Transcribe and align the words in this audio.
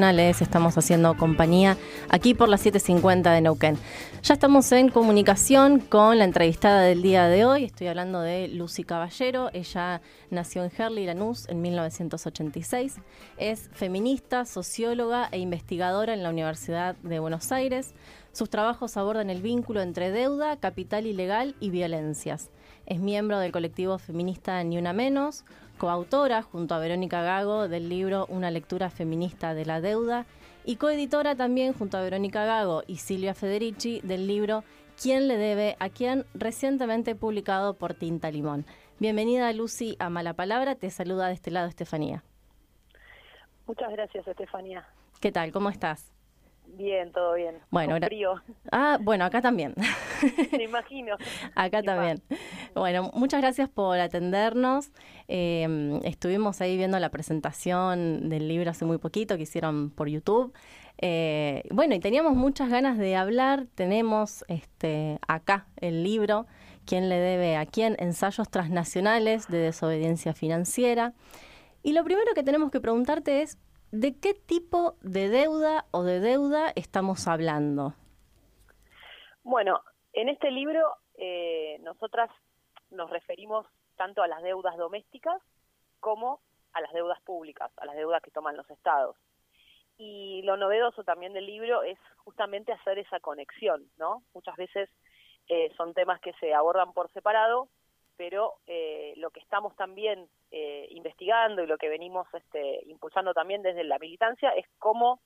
columna 0.00 0.12
les 0.12 0.40
estamos 0.40 0.78
haciendo 0.78 1.14
compañía 1.16 1.76
aquí 2.08 2.32
por 2.34 2.48
las 2.48 2.64
7.50 2.64 3.34
de 3.34 3.40
Neuquén. 3.42 3.76
Ya 4.22 4.34
estamos 4.34 4.72
en 4.72 4.88
comunicación 4.88 5.78
con 5.78 6.18
la 6.18 6.24
entrevistada 6.24 6.80
del 6.82 7.02
día 7.02 7.26
de 7.26 7.44
hoy. 7.44 7.64
Estoy 7.64 7.88
hablando 7.88 8.20
de 8.20 8.48
Lucy 8.48 8.82
Caballero. 8.84 9.50
Ella 9.52 10.00
nació 10.30 10.64
en 10.64 10.72
Herley, 10.76 11.04
Lanús, 11.04 11.46
en 11.48 11.60
1986. 11.60 12.96
Es 13.36 13.68
feminista, 13.72 14.46
socióloga 14.46 15.28
e 15.32 15.38
investigadora 15.38 16.14
en 16.14 16.22
la 16.22 16.30
Universidad 16.30 16.96
de 17.02 17.18
Buenos 17.18 17.52
Aires. 17.52 17.92
Sus 18.32 18.48
trabajos 18.48 18.96
abordan 18.96 19.28
el 19.28 19.42
vínculo 19.42 19.82
entre 19.82 20.10
deuda, 20.10 20.56
capital 20.56 21.06
ilegal 21.06 21.56
y 21.60 21.68
violencias. 21.70 22.48
Es 22.86 23.00
miembro 23.00 23.38
del 23.38 23.52
colectivo 23.52 23.98
feminista 23.98 24.62
Ni 24.64 24.78
Una 24.78 24.92
Menos, 24.92 25.44
coautora 25.80 26.42
junto 26.42 26.74
a 26.74 26.78
Verónica 26.78 27.22
Gago 27.22 27.66
del 27.66 27.88
libro 27.88 28.26
Una 28.28 28.50
lectura 28.50 28.90
feminista 28.90 29.54
de 29.54 29.64
la 29.64 29.80
deuda 29.80 30.26
y 30.66 30.76
coeditora 30.76 31.34
también 31.34 31.72
junto 31.72 31.96
a 31.96 32.02
Verónica 32.02 32.44
Gago 32.44 32.82
y 32.86 32.96
Silvia 32.98 33.32
Federici 33.32 34.02
del 34.02 34.26
libro 34.26 34.62
¿Quién 35.00 35.26
le 35.26 35.38
debe 35.38 35.76
a 35.80 35.88
quién? 35.88 36.26
recientemente 36.34 37.14
publicado 37.14 37.72
por 37.72 37.94
Tinta 37.94 38.30
Limón. 38.30 38.66
Bienvenida 38.98 39.50
Lucy 39.54 39.96
a 39.98 40.10
Mala 40.10 40.34
Palabra, 40.34 40.74
te 40.74 40.90
saluda 40.90 41.28
de 41.28 41.32
este 41.32 41.50
lado 41.50 41.68
Estefanía. 41.68 42.22
Muchas 43.66 43.90
gracias 43.90 44.28
Estefanía. 44.28 44.86
¿Qué 45.18 45.32
tal? 45.32 45.50
¿Cómo 45.50 45.70
estás? 45.70 46.12
Bien, 46.74 47.12
todo 47.12 47.34
bien. 47.34 47.56
Bueno, 47.70 47.94
Con 47.94 48.02
frío. 48.02 48.34
Ah, 48.72 48.98
bueno, 49.00 49.24
acá 49.24 49.40
también. 49.40 49.74
Me 50.52 50.64
imagino. 50.64 51.16
acá 51.54 51.82
también. 51.82 52.22
Bueno, 52.74 53.10
muchas 53.14 53.40
gracias 53.40 53.68
por 53.68 53.98
atendernos. 53.98 54.90
Em, 55.28 55.96
estuvimos 56.04 56.60
ahí 56.60 56.76
viendo 56.76 56.98
la 56.98 57.10
presentación 57.10 58.28
del 58.28 58.48
libro 58.48 58.70
hace 58.70 58.84
muy 58.84 58.98
poquito 58.98 59.36
que 59.36 59.42
hicieron 59.42 59.90
por 59.90 60.08
YouTube. 60.08 60.52
Eh, 60.98 61.62
bueno, 61.70 61.94
y 61.94 62.00
teníamos 62.00 62.34
muchas 62.34 62.70
ganas 62.70 62.98
de 62.98 63.16
hablar. 63.16 63.66
Tenemos 63.74 64.44
este 64.48 65.18
acá 65.26 65.66
el 65.76 66.02
libro, 66.02 66.46
¿Quién 66.86 67.08
le 67.08 67.20
debe 67.20 67.56
a 67.56 67.66
quién? 67.66 67.94
Ensayos 67.98 68.48
transnacionales 68.50 69.46
de 69.48 69.58
desobediencia 69.58 70.34
financiera. 70.34 71.12
Y 71.82 71.92
lo 71.92 72.02
primero 72.04 72.32
que 72.34 72.42
tenemos 72.42 72.70
que 72.70 72.80
preguntarte 72.80 73.42
es, 73.42 73.58
¿De 73.92 74.20
qué 74.20 74.34
tipo 74.34 74.94
de 75.00 75.28
deuda 75.28 75.84
o 75.90 76.04
de 76.04 76.20
deuda 76.20 76.70
estamos 76.76 77.26
hablando? 77.26 77.94
Bueno, 79.42 79.82
en 80.12 80.28
este 80.28 80.52
libro 80.52 80.94
eh, 81.16 81.78
nosotras 81.80 82.30
nos 82.90 83.10
referimos 83.10 83.66
tanto 83.96 84.22
a 84.22 84.28
las 84.28 84.42
deudas 84.42 84.76
domésticas 84.76 85.42
como 85.98 86.40
a 86.72 86.80
las 86.80 86.92
deudas 86.92 87.20
públicas, 87.22 87.72
a 87.78 87.84
las 87.84 87.96
deudas 87.96 88.22
que 88.22 88.30
toman 88.30 88.56
los 88.56 88.70
estados. 88.70 89.16
Y 89.98 90.42
lo 90.42 90.56
novedoso 90.56 91.02
también 91.02 91.32
del 91.32 91.46
libro 91.46 91.82
es 91.82 91.98
justamente 92.18 92.72
hacer 92.72 92.98
esa 92.98 93.18
conexión, 93.18 93.90
¿no? 93.98 94.22
Muchas 94.34 94.54
veces 94.54 94.88
eh, 95.48 95.72
son 95.76 95.94
temas 95.94 96.20
que 96.20 96.32
se 96.34 96.54
abordan 96.54 96.92
por 96.92 97.10
separado, 97.12 97.68
pero 98.20 98.56
eh, 98.66 99.14
lo 99.16 99.30
que 99.30 99.40
estamos 99.40 99.74
también 99.76 100.28
eh, 100.50 100.86
investigando 100.90 101.62
y 101.62 101.66
lo 101.66 101.78
que 101.78 101.88
venimos 101.88 102.26
este, 102.34 102.84
impulsando 102.84 103.32
también 103.32 103.62
desde 103.62 103.82
la 103.82 103.98
militancia 103.98 104.50
es 104.50 104.66
cómo 104.78 105.22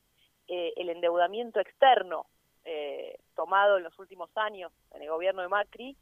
eh, 0.47 0.73
el 0.77 0.89
endeudamiento 0.91 1.59
externo 1.59 2.27
tomado 3.35 3.77
en 3.77 3.83
los 3.83 3.99
últimos 3.99 4.31
años 4.37 4.73
en 4.93 5.03
el 5.03 5.11
gobierno 5.11 5.43
de 5.43 5.49
Macri, 5.49 5.97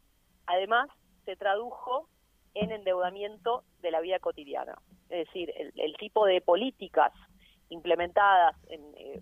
además 0.46 0.90
se 1.24 1.34
tradujo 1.34 2.08
en 2.54 2.70
endeudamiento 2.70 3.64
de 3.80 3.90
la 3.90 4.00
vida 4.00 4.20
cotidiana. 4.20 4.77
Es 5.08 5.27
decir, 5.27 5.52
el, 5.56 5.96
tipo 5.96 6.24
de 6.24 6.40
políticas 6.40 7.12
implementadas 7.68 8.54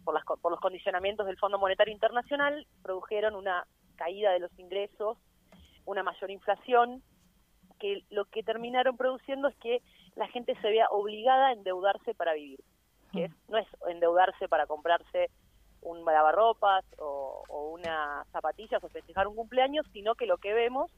por, 0.04 0.20
por 0.40 0.50
los 0.50 0.60
condicionamientos 0.60 1.24
del 1.24 1.38
Fondo 1.38 1.58
Monetario 1.58 1.94
Internacional 1.94 2.66
produjeron 2.82 3.34
una 3.34 3.66
caída 3.96 4.32
de 4.32 4.40
los 4.40 4.58
ingresos, 4.58 5.16
una 5.86 6.02
mayor 6.02 6.30
inflación, 6.30 7.02
que 7.80 8.04
lo 8.10 8.26
que 8.26 8.42
terminaron 8.42 8.96
produciendo 8.96 9.48
es 9.48 9.56
que 9.56 9.82
la 10.14 10.28
gente 10.28 10.54
se 10.60 10.70
vea 10.70 10.86
obligada 10.90 11.48
a 11.48 11.52
endeudarse 11.52 12.14
para 12.14 12.34
vivir. 12.34 12.60
Que 13.12 13.28
no 13.48 13.58
es 13.58 13.66
endeudarse 13.88 14.48
para 14.48 14.66
comprarse 14.66 15.30
un 15.82 16.04
lavarropas 16.04 16.84
o, 16.98 17.42
o 17.48 17.70
unas 17.70 18.28
zapatillas 18.28 18.84
o 18.84 18.88
festejar 18.88 19.26
un 19.26 19.34
cumpleaños, 19.34 19.86
sino 19.92 20.14
que 20.14 20.26
lo 20.26 20.38
que 20.38 20.52
vemos 20.52 20.92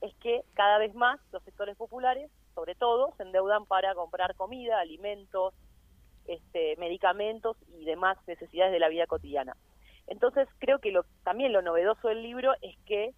es 0.00 0.14
que 0.16 0.42
cada 0.54 0.78
vez 0.78 0.94
más 0.94 1.18
los 1.32 1.42
sectores 1.42 1.76
populares, 1.76 2.30
sobre 2.54 2.74
todo, 2.74 3.14
se 3.16 3.22
endeudan 3.22 3.64
para 3.66 3.94
comprar 3.94 4.34
comida, 4.36 4.78
alimentos, 4.78 5.54
este, 6.26 6.76
medicamentos 6.76 7.56
y 7.78 7.84
demás 7.84 8.18
necesidades 8.26 8.72
de 8.72 8.80
la 8.80 8.88
vida 8.88 9.06
cotidiana. 9.06 9.56
Entonces 10.06 10.48
creo 10.58 10.78
que 10.78 10.92
lo, 10.92 11.04
también 11.24 11.52
lo 11.52 11.62
novedoso 11.62 12.08
del 12.08 12.22
libro 12.22 12.52
es 12.62 12.76
que 12.86 13.12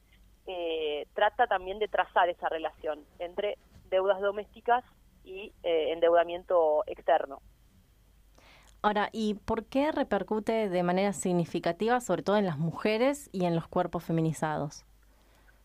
eh, 0.51 1.07
trata 1.13 1.47
también 1.47 1.79
de 1.79 1.89
trazar 1.89 2.31
esa 2.31 2.49
relación 2.49 3.05
entre 3.19 3.59
deudas 3.91 4.19
domésticas 4.21 4.83
y 5.23 5.53
eh, 5.63 5.93
endeudamiento 5.93 6.85
externo. 6.87 7.43
Ahora, 8.81 9.11
¿y 9.13 9.35
por 9.35 9.67
qué 9.67 9.93
repercute 9.93 10.71
de 10.71 10.83
manera 10.83 11.13
significativa, 11.13 12.01
sobre 12.01 12.23
todo 12.23 12.39
en 12.39 12.47
las 12.47 12.59
mujeres 12.59 13.29
y 13.31 13.45
en 13.45 13.55
los 13.55 13.69
cuerpos 13.69 14.05
feminizados? 14.05 14.87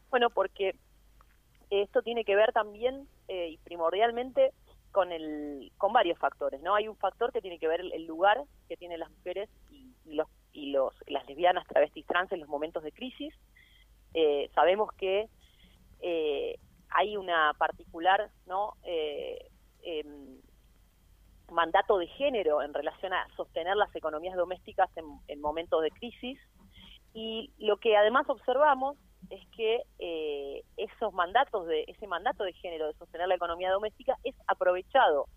Bueno, 0.09 0.29
porque 0.29 0.75
esto 1.69 2.01
tiene 2.01 2.25
que 2.25 2.35
ver 2.35 2.51
también 2.51 3.07
eh, 3.29 3.51
y 3.51 3.57
primordialmente 3.59 4.51
con 4.91 5.13
el 5.13 5.71
con 5.77 5.93
varios 5.93 6.19
factores, 6.19 6.61
¿no? 6.61 6.75
Hay 6.75 6.89
un 6.89 6.97
factor 6.97 7.31
que 7.31 7.41
tiene 7.41 7.57
que 7.57 7.69
ver 7.69 7.79
el, 7.79 8.05
lugar 8.05 8.43
que 8.67 8.75
tienen 8.75 8.99
las 8.99 9.09
mujeres 9.11 9.49
y, 9.71 9.93
los 10.05 10.27
y 10.51 10.71
los 10.71 10.93
las 11.07 11.25
lesbianas, 11.25 11.65
travestis, 11.67 12.05
trans 12.05 12.31
en 12.33 12.41
los 12.41 12.49
momentos 12.49 12.83
de 12.83 12.91
crisis, 12.91 13.33
eh, 14.13 14.49
sabemos 14.53 14.89
que 14.97 15.27
eh, 16.01 16.57
hay 16.89 17.17
una 17.17 17.53
particular 17.57 18.29
no 18.45 18.73
eh, 18.83 19.49
em, 19.81 20.39
mandato 21.51 21.97
de 21.97 22.07
género 22.07 22.61
en 22.61 22.73
relación 22.73 23.13
a 23.13 23.27
sostener 23.35 23.75
las 23.75 23.93
economías 23.95 24.35
domésticas 24.35 24.89
en, 25.27 25.41
momentos 25.41 25.81
de 25.81 25.91
crisis 25.91 26.39
y 27.13 27.51
lo 27.59 27.77
que 27.77 27.95
además 27.95 28.27
observamos 28.27 28.97
es 29.29 29.41
que 29.55 29.81
esos 30.77 31.13
mandatos 31.13 31.67
de 31.67 31.85
ese 31.87 32.07
mandato 32.07 32.43
de 32.43 32.53
género 32.53 32.87
de 32.87 32.93
sostener 32.93 33.27
la 33.27 33.35
economía 33.35 33.71
doméstica 33.71 34.17
es 34.23 34.35
aprovechado 34.47 35.27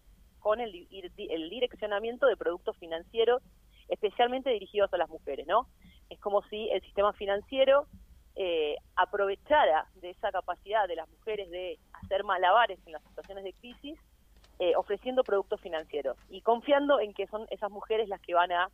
con 0.41 0.61
el, 0.61 0.87
el 0.91 1.51
direccionamiento 1.51 2.27
de 2.27 2.37
productos 2.37 2.77
financieros 2.79 3.43
especialmente 3.89 4.51
dirigidos 4.51 4.93
a 4.93 4.97
las 4.97 5.09
mujeres, 5.09 5.47
¿no? 5.47 5.69
Es 6.11 6.19
como 6.21 6.43
si 6.49 6.69
el 6.71 6.81
sistema 6.83 7.13
financiero 7.13 7.87
eh, 8.37 8.77
aprovechara 8.95 9.87
de 9.97 10.11
esa 10.11 10.31
capacidad 10.31 10.87
de 10.87 10.97
las 10.97 11.09
mujeres 11.09 11.51
de 11.51 11.79
hacer 11.93 12.25
malabares 12.25 12.79
en 12.87 12.93
las 12.93 13.03
situaciones 13.05 13.45
de 13.45 13.53
crisis, 13.55 13.99
eh, 14.59 14.75
ofreciendo 14.77 15.25
productos 15.25 15.61
financieros 15.61 16.17
y 16.31 16.41
confiando 16.43 17.01
en 17.01 17.13
que 17.13 17.27
son 17.27 17.47
esas 17.51 17.71
mujeres 17.71 18.09
las 18.09 18.21
que 18.21 18.35
van 18.35 18.53
a 18.53 18.71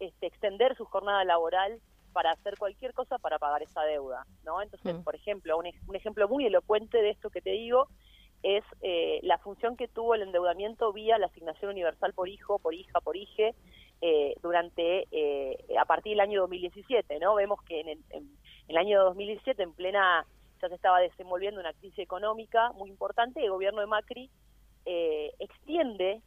este, 0.00 0.26
extender 0.26 0.76
su 0.76 0.84
jornada 0.84 1.24
laboral 1.24 1.80
para 2.12 2.32
hacer 2.32 2.58
cualquier 2.58 2.92
cosa 2.92 3.18
para 3.18 3.38
pagar 3.38 3.62
esa 3.62 3.82
deuda, 3.82 4.26
¿no? 4.44 4.60
Entonces, 4.60 4.94
mm. 4.94 5.02
por 5.02 5.14
ejemplo, 5.14 5.56
un, 5.56 5.66
un, 5.86 5.96
ejemplo 5.96 6.28
muy 6.28 6.44
elocuente 6.44 6.98
de 6.98 7.10
esto 7.10 7.30
que 7.30 7.40
te 7.40 7.50
digo 7.50 7.88
es 8.42 8.64
eh, 8.82 9.20
la 9.22 9.38
función 9.38 9.76
que 9.76 9.88
tuvo 9.88 10.14
el 10.14 10.22
endeudamiento 10.22 10.92
vía 10.92 11.18
la 11.18 11.26
asignación 11.26 11.70
universal 11.70 12.12
por 12.12 12.28
hijo, 12.28 12.58
por 12.58 12.74
hija, 12.74 13.00
por 13.00 13.16
hije, 13.16 13.54
eh, 14.00 14.34
durante, 14.42 15.06
eh, 15.12 15.56
a 15.78 15.84
partir 15.84 16.12
del 16.12 16.20
año 16.20 16.40
2017, 16.40 17.20
¿no? 17.20 17.36
Vemos 17.36 17.62
que 17.62 17.80
en 17.80 17.88
el, 17.88 17.98
en 18.10 18.28
el 18.68 18.76
año 18.76 19.02
2017, 19.04 19.62
en 19.62 19.72
plena, 19.72 20.26
ya 20.60 20.68
se 20.68 20.74
estaba 20.74 21.00
desenvolviendo 21.00 21.60
una 21.60 21.72
crisis 21.72 21.98
económica 21.98 22.72
muy 22.72 22.88
importante, 22.88 23.42
el 23.42 23.50
gobierno 23.50 23.80
de 23.80 23.86
Macri 23.86 24.30
eh, 24.84 25.32
extiende 25.38 26.22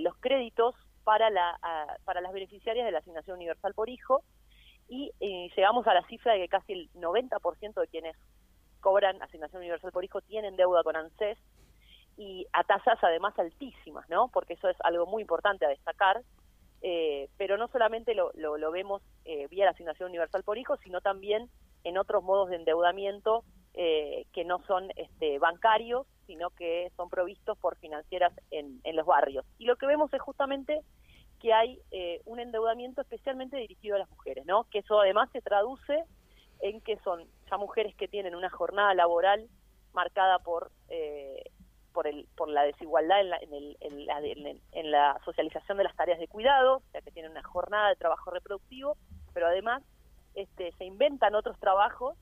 los 0.00 0.14
créditos 0.18 0.76
para, 1.02 1.28
la, 1.28 1.58
para 2.04 2.20
las 2.20 2.32
beneficiarias 2.32 2.86
de 2.86 2.92
la 2.92 2.98
asignación 2.98 3.36
universal 3.36 3.74
por 3.74 3.88
hijo 3.88 4.22
y 4.88 5.10
llegamos 5.56 5.84
a 5.88 5.94
la 5.94 6.06
cifra 6.06 6.34
de 6.34 6.38
que 6.38 6.48
casi 6.48 6.72
el 6.72 6.90
90% 6.92 7.74
de 7.74 7.88
quienes 7.88 8.16
cobran 8.86 9.20
asignación 9.20 9.62
universal 9.62 9.90
por 9.90 10.04
hijo 10.04 10.20
tienen 10.20 10.54
deuda 10.54 10.84
con 10.84 10.94
ANSES 10.94 11.38
y 12.16 12.46
a 12.52 12.62
tasas 12.62 12.98
además 13.02 13.38
altísimas, 13.38 14.08
¿no? 14.08 14.28
Porque 14.28 14.54
eso 14.54 14.68
es 14.68 14.76
algo 14.84 15.06
muy 15.06 15.22
importante 15.22 15.66
a 15.66 15.70
destacar. 15.70 16.22
Eh, 16.82 17.28
pero 17.36 17.56
no 17.56 17.68
solamente 17.68 18.14
lo, 18.14 18.30
lo, 18.34 18.70
vemos 18.70 19.02
eh, 19.24 19.48
vía 19.48 19.64
la 19.64 19.72
asignación 19.72 20.10
universal 20.10 20.44
por 20.44 20.56
hijo, 20.56 20.76
sino 20.84 21.00
también 21.00 21.50
en 21.86 21.98
otros 21.98 22.22
modos 22.22 22.50
de 22.50 22.56
endeudamiento 22.56 23.44
eh, 23.74 24.26
que 24.32 24.44
no 24.44 24.60
son 24.66 24.90
este, 24.96 25.38
bancarios, 25.38 26.06
sino 26.26 26.50
que 26.50 26.90
son 26.96 27.08
provistos 27.08 27.56
por 27.58 27.76
financieras 27.76 28.32
en, 28.50 28.80
en 28.84 28.96
los 28.96 29.06
barrios. 29.06 29.44
Y 29.58 29.66
lo 29.66 29.76
que 29.76 29.86
vemos 29.86 30.12
es 30.12 30.20
justamente 30.20 30.80
que 31.40 31.52
hay 31.52 31.78
un 32.24 32.40
endeudamiento 32.40 33.02
especialmente 33.02 33.58
dirigido 33.58 33.96
a 33.96 33.98
las 33.98 34.10
mujeres, 34.10 34.46
¿no? 34.46 34.64
Que 34.70 34.78
eso 34.78 34.98
además 34.98 35.28
se 35.32 35.42
traduce 35.42 36.04
en 36.60 36.80
que 36.80 36.96
son 37.00 37.28
ya 37.50 37.58
mujeres 37.58 37.94
que 37.94 38.08
tienen 38.08 38.34
una 38.34 38.48
jornada 38.48 38.94
laboral 38.94 39.46
marcada 39.92 40.38
por 40.38 40.72
por, 41.96 42.06
el, 42.06 42.28
por 42.36 42.50
la 42.50 42.62
desigualdad 42.64 43.22
en 43.22 43.30
la, 43.30 43.38
en, 43.38 43.54
el, 43.54 43.76
en, 43.80 44.04
la, 44.04 44.20
en, 44.72 44.90
la 44.90 45.18
socialización 45.24 45.78
de 45.78 45.84
las 45.84 45.96
tareas 45.96 46.18
de 46.18 46.28
cuidado, 46.28 46.76
o 46.76 46.90
sea 46.92 47.00
que 47.00 47.10
tienen 47.10 47.30
una 47.30 47.42
jornada 47.42 47.88
de 47.88 47.96
trabajo 47.96 48.30
reproductivo, 48.30 48.98
pero 49.32 49.46
además 49.46 49.82
este, 50.36 50.72
se 50.72 50.84
inventan 50.84 51.34
otros 51.34 51.58
trabajos 51.58 52.16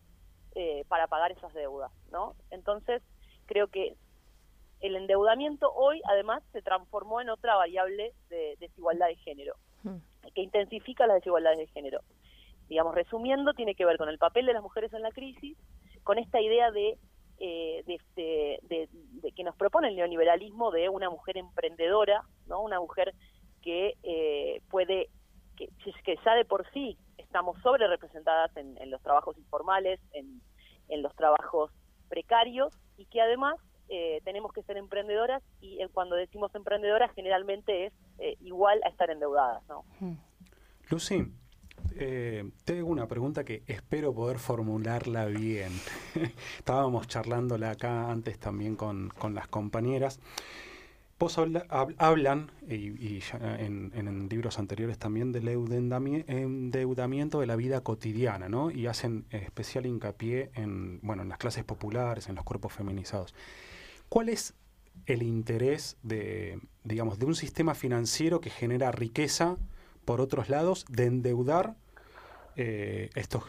eh, 0.55 0.85
para 0.89 1.09
pagar 1.09 1.33
esas 1.33 1.53
deudas, 1.53 1.93
¿no? 2.11 2.35
Entonces, 2.51 3.03
creo 3.47 3.67
que 3.67 3.97
el 4.81 4.97
endeudamiento 4.97 5.73
hoy, 5.73 6.01
además, 6.09 6.43
se 6.53 6.63
transformó 6.63 7.21
en 7.21 7.29
otra 7.29 7.57
variable 7.57 8.13
de 8.29 8.57
desigualdad 8.61 9.09
de 9.09 9.17
género, 9.17 9.57
hmm. 9.83 9.97
que 10.35 10.43
intensifica 10.43 11.07
las 11.07 11.17
desigualdades 11.17 11.59
de 11.59 11.67
género. 11.67 12.01
Digamos, 12.69 12.95
resumiendo, 12.95 13.53
tiene 13.53 13.75
que 13.75 13.85
ver 13.85 13.99
con 13.99 14.09
el 14.09 14.19
papel 14.19 14.47
de 14.47 14.55
las 14.55 14.63
mujeres 14.63 14.93
en 14.93 15.03
la 15.03 15.11
crisis, 15.11 15.59
con 16.03 16.19
esta 16.19 16.41
idea 16.41 16.71
de 16.71 16.99
eh, 17.39 17.83
de, 18.15 19.33
que 19.35 19.43
nos 19.43 19.57
propone 19.57 19.89
el 19.89 19.97
neoliberalismo 19.97 20.71
de 20.71 20.89
una 20.89 21.11
mujer 21.11 21.37
emprendedora, 21.37 22.23
no 22.47 22.63
una 22.63 22.79
mujer 22.79 23.13
que 23.61 23.95
eh, 24.05 24.63
puede, 24.71 25.09
que, 25.57 25.69
que 26.05 26.17
ya 26.25 26.35
de 26.35 26.45
por 26.45 26.71
sí 26.73 26.97
estamos 27.35 27.61
sobre 27.63 27.89
representadas 27.89 28.57
en, 28.57 28.91
los 28.93 29.03
trabajos 29.03 29.37
informales, 29.37 29.99
en, 30.13 31.03
los 31.03 31.13
trabajos 31.17 31.73
precarios 32.09 32.73
y 32.97 33.07
que 33.07 33.21
además 33.21 33.57
eh, 33.89 34.21
tenemos 34.25 34.53
que 34.53 34.63
ser 34.63 34.77
emprendedoras 34.77 35.43
y 35.61 35.85
cuando 35.93 36.15
decimos 36.15 36.55
emprendedoras 36.55 37.11
generalmente 37.13 37.87
es 37.87 37.93
igual 38.41 38.81
a 38.85 38.89
estar 38.89 39.11
endeudadas. 39.11 39.67
¿no? 39.67 39.85
Hmm. 39.99 40.15
Lucy, 40.91 41.27
eh, 41.97 42.49
tengo 42.65 42.89
una 42.89 43.09
pregunta 43.09 43.43
que 43.43 43.65
espero 43.67 44.15
poder 44.15 44.39
formularla 44.39 45.27
bien. 45.27 45.73
Estábamos 46.59 47.09
charlándola 47.09 47.71
acá 47.73 48.13
antes 48.13 48.39
también 48.39 48.77
con, 48.77 49.11
las 49.33 49.49
compañeras. 49.49 50.21
Vos 51.19 51.39
hablan, 51.39 52.51
y, 52.69 53.23
en, 53.33 54.29
libros 54.29 54.59
anteriores 54.59 54.99
también, 54.99 55.33
del 55.33 55.49
endeudamiento 55.49 57.41
de 57.41 57.47
la 57.47 57.57
vida 57.57 57.81
cotidiana, 57.83 58.49
¿no? 58.49 58.71
Y 58.71 58.87
hacen 58.89 59.25
especial 59.31 59.87
hincapié 59.87 60.51
en, 60.55 60.99
bueno, 61.03 61.23
en 61.23 61.29
las 61.29 61.39
clases 61.39 61.65
populares, 61.65 62.29
en 62.29 62.35
los 62.35 62.45
cuerpos 62.45 62.73
feminizados. 62.73 63.35
¿Cuál 64.09 64.29
es 64.29 64.55
el 65.07 65.23
interés 65.23 65.97
de, 66.03 66.59
digamos, 66.83 67.19
de 67.19 67.27
un 67.27 67.35
sistema 67.35 67.75
financiero 67.75 68.41
que 68.41 68.51
genera 68.51 68.91
riqueza 68.93 69.57
por 70.05 70.21
otros 70.21 70.49
lados, 70.49 70.85
de 70.89 71.07
endeudar 71.07 71.77
eh, 72.57 73.11
estos 73.15 73.45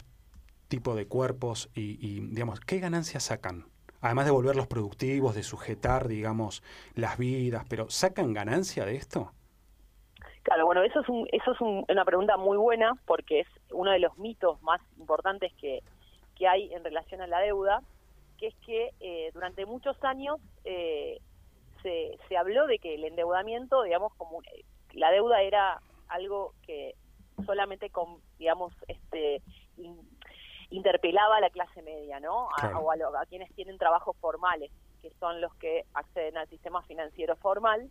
tipos 0.67 0.95
de 0.95 1.07
cuerpos 1.07 1.69
y, 1.75 2.19
digamos, 2.21 2.59
¿qué 2.59 2.79
ganancias 2.79 3.23
sacan? 3.23 3.65
Además 4.05 4.25
de 4.25 4.31
volverlos 4.31 4.67
productivos, 4.67 5.33
de 5.33 5.41
sujetar, 5.41 6.07
digamos, 6.07 6.61
las 6.93 7.17
vidas, 7.17 7.65
pero 7.67 7.89
¿sacan 7.89 8.33
ganancia 8.33 8.85
de 8.85 8.97
esto? 8.97 9.31
Claro, 10.43 10.67
bueno, 10.67 10.83
eso 10.83 10.99
es, 10.99 11.09
un, 11.09 11.27
eso 11.31 11.53
es 11.53 11.59
una 11.59 12.05
pregunta 12.05 12.37
muy 12.37 12.55
buena 12.55 12.93
porque 13.07 13.39
es 13.39 13.47
uno 13.71 13.89
de 13.89 13.97
los 13.97 14.15
mitos 14.19 14.61
más 14.61 14.79
importantes 14.99 15.51
que, 15.55 15.81
hay 16.47 16.71
en 16.71 16.83
relación 16.83 17.21
a 17.21 17.25
la 17.25 17.39
deuda, 17.39 17.81
que 18.37 18.45
es 18.45 18.55
que 18.63 18.91
eh, 18.99 19.31
durante 19.33 19.65
muchos 19.65 19.97
años 20.03 20.39
eh, 20.65 21.19
se, 21.81 22.37
habló 22.37 22.67
de 22.67 22.77
que 22.77 22.93
el 22.93 23.05
endeudamiento, 23.05 23.81
digamos, 23.81 24.13
como 24.17 24.43
la 24.93 25.09
deuda 25.09 25.41
era 25.41 25.81
algo 26.09 26.53
que 26.67 26.93
solamente 27.47 27.89
con, 27.89 28.19
digamos, 28.37 28.71
este 28.87 29.41
interpelaba 30.69 31.37
a 31.37 31.41
la 31.41 31.49
clase 31.49 31.81
media, 31.81 32.19
¿no? 32.19 32.49
A, 32.57 32.79
o 32.79 32.91
a, 32.91 33.25
quienes 33.25 33.53
tienen 33.55 33.77
trabajos 33.77 34.15
formales, 34.17 34.71
que 35.01 35.11
son 35.19 35.41
los 35.41 35.53
que 35.55 35.85
acceden 35.93 36.37
al 36.37 36.49
sistema 36.49 36.81
financiero 36.83 37.35
formal, 37.35 37.89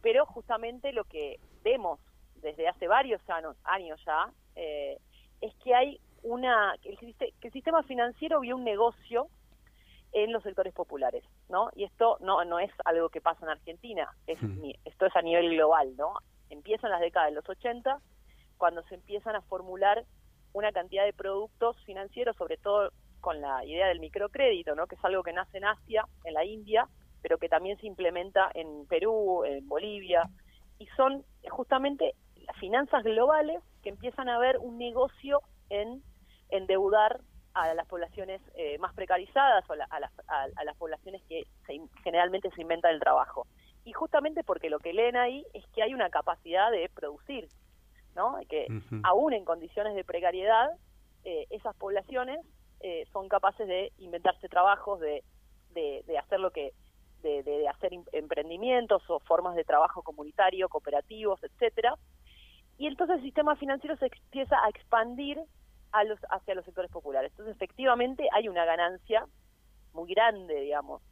pero 0.00 0.26
justamente 0.26 0.92
lo 0.92 1.04
que 1.04 1.38
vemos 1.62 2.00
desde 2.36 2.68
hace 2.68 2.86
varios 2.86 3.20
años, 3.28 3.56
años 3.64 4.00
ya 4.06 4.30
eh, 4.56 4.98
es 5.40 5.54
que 5.56 5.74
hay 5.74 6.00
una 6.22 6.74
que 6.82 6.90
el, 6.90 7.14
que 7.16 7.48
el 7.48 7.52
sistema 7.52 7.82
financiero 7.82 8.40
vio 8.40 8.56
un 8.56 8.64
negocio 8.64 9.28
en 10.12 10.32
los 10.32 10.42
sectores 10.42 10.72
populares, 10.72 11.22
¿no? 11.48 11.68
Y 11.76 11.84
esto 11.84 12.16
no 12.20 12.44
no 12.44 12.58
es 12.58 12.70
algo 12.84 13.10
que 13.10 13.20
pasa 13.20 13.44
en 13.44 13.50
Argentina, 13.50 14.08
es, 14.26 14.42
hmm. 14.42 14.70
esto 14.84 15.06
es 15.06 15.14
a 15.14 15.22
nivel 15.22 15.50
global, 15.50 15.94
¿no? 15.96 16.14
empiezan 16.50 16.90
las 16.90 17.00
décadas 17.00 17.30
de 17.30 17.34
los 17.34 17.48
80, 17.48 18.00
cuando 18.56 18.82
se 18.84 18.96
empiezan 18.96 19.36
a 19.36 19.42
formular 19.42 20.04
una 20.58 20.72
cantidad 20.72 21.04
de 21.04 21.12
productos 21.12 21.76
financieros, 21.84 22.36
sobre 22.36 22.56
todo 22.56 22.90
con 23.20 23.40
la 23.40 23.64
idea 23.64 23.88
del 23.88 24.00
microcrédito, 24.00 24.74
¿no? 24.74 24.86
que 24.86 24.94
es 24.94 25.04
algo 25.04 25.22
que 25.22 25.32
nace 25.32 25.58
en 25.58 25.64
Asia, 25.64 26.04
en 26.24 26.34
la 26.34 26.44
India, 26.44 26.88
pero 27.22 27.38
que 27.38 27.48
también 27.48 27.78
se 27.78 27.86
implementa 27.86 28.50
en 28.54 28.86
Perú, 28.86 29.44
en 29.44 29.66
Bolivia, 29.66 30.22
y 30.78 30.86
son 30.96 31.24
justamente 31.50 32.14
las 32.46 32.56
finanzas 32.56 33.02
globales 33.02 33.62
que 33.82 33.90
empiezan 33.90 34.28
a 34.28 34.38
ver 34.38 34.58
un 34.58 34.78
negocio 34.78 35.40
en 35.68 36.02
endeudar 36.50 37.20
a 37.54 37.74
las 37.74 37.86
poblaciones 37.88 38.40
eh, 38.54 38.78
más 38.78 38.94
precarizadas 38.94 39.64
o 39.68 39.72
a, 39.72 40.00
las, 40.00 40.76
poblaciones 40.76 41.22
que 41.28 41.44
generalmente 42.04 42.50
se 42.50 42.62
inventan 42.62 42.94
el 42.94 43.00
trabajo. 43.00 43.46
Y 43.84 43.92
justamente 43.92 44.44
porque 44.44 44.70
lo 44.70 44.78
que 44.78 44.92
leen 44.92 45.16
ahí 45.16 45.44
es 45.54 45.66
que 45.74 45.82
hay 45.82 45.94
una 45.94 46.10
capacidad 46.10 46.70
de 46.70 46.88
producir, 46.94 47.48
¿no? 48.18 48.36
Que 48.48 48.66
aún 49.04 49.32
en 49.32 49.44
condiciones 49.44 49.94
de 49.94 50.04
precariedad, 50.04 50.68
eh, 51.24 51.46
esas 51.50 51.74
poblaciones 51.76 52.44
eh, 52.80 53.06
son 53.12 53.28
capaces 53.28 53.66
de 53.66 53.92
inventarse 53.98 54.48
trabajos, 54.48 54.98
de, 55.00 55.22
de, 55.72 56.18
hacer 56.18 56.40
lo 56.40 56.50
que, 56.50 56.72
de, 57.22 57.44
de, 57.44 57.68
hacer 57.68 57.94
em, 57.94 58.02
emprendimientos 58.12 59.08
o 59.08 59.20
formas 59.20 59.54
de 59.54 59.62
trabajo 59.62 60.02
comunitario, 60.02 60.68
cooperativos, 60.68 61.40
etcétera. 61.44 61.94
Y 62.76 62.88
entonces 62.88 63.18
el 63.18 63.22
sistema 63.22 63.54
financiero 63.54 63.96
se 63.96 64.06
empieza 64.06 64.56
a 64.64 64.68
expandir 64.68 65.40
a 65.92 66.02
los, 66.02 66.18
hacia 66.30 66.56
los 66.56 66.64
sectores 66.64 66.90
populares. 66.90 67.30
Entonces, 67.32 67.54
efectivamente, 67.54 68.28
hay 68.32 68.48
una 68.48 68.64
ganancia 68.64 69.26
muy 69.92 70.12
grande, 70.12 70.60
digamos, 70.60 71.02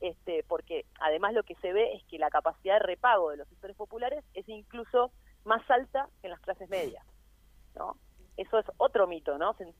este, 0.00 0.42
porque 0.48 0.86
además 1.00 1.34
lo 1.34 1.42
que 1.42 1.54
se 1.56 1.72
ve 1.72 1.94
es 1.94 2.04
que 2.04 2.18
la 2.18 2.30
capacidad 2.30 2.74
de 2.74 2.86
repago 2.86 3.30
de 3.30 3.36
los 3.36 3.48
sectores 3.48 3.76
populares 3.76 4.24
es 4.34 4.48
incluso 4.48 5.10
más 5.46 5.68
alta 5.70 6.08
que 6.20 6.26
en 6.26 6.32
las 6.32 6.40
clases 6.40 6.68
medias, 6.68 7.04
¿no? 7.74 7.96
Eso 8.36 8.58
es 8.58 8.66
otro 8.76 9.06
mito, 9.06 9.38
¿no? 9.38 9.54
Se, 9.54 9.72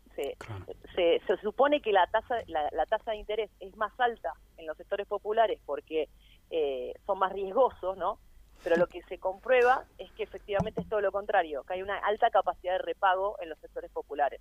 se, 0.95 1.21
se, 1.27 1.37
supone 1.43 1.83
que 1.83 1.93
la 1.93 2.07
tasa, 2.07 2.37
la, 2.47 2.87
tasa 2.87 3.11
de 3.11 3.19
interés 3.19 3.51
es 3.61 3.77
más 3.77 3.93
alta 4.01 4.33
en 4.57 4.67
los 4.67 4.79
sectores 4.79 5.07
populares 5.07 5.61
porque 5.67 6.09
eh, 6.51 6.95
son 7.05 7.19
más 7.19 7.33
riesgosos, 7.33 7.99
¿no? 7.99 8.19
Pero 8.65 8.77
lo 8.77 8.87
que 8.87 9.03
se 9.03 9.19
comprueba 9.19 9.85
es 9.99 10.11
que 10.13 10.23
efectivamente 10.23 10.81
es 10.81 10.89
todo 10.89 11.03
lo 11.03 11.13
contrario, 11.13 11.65
que 11.65 11.75
hay 11.75 11.83
una 11.83 11.99
alta 11.99 12.31
capacidad 12.31 12.73
de 12.73 12.79
repago 12.79 13.37
en 13.43 13.51
los 13.51 13.59
sectores 13.59 13.91
populares. 13.91 14.41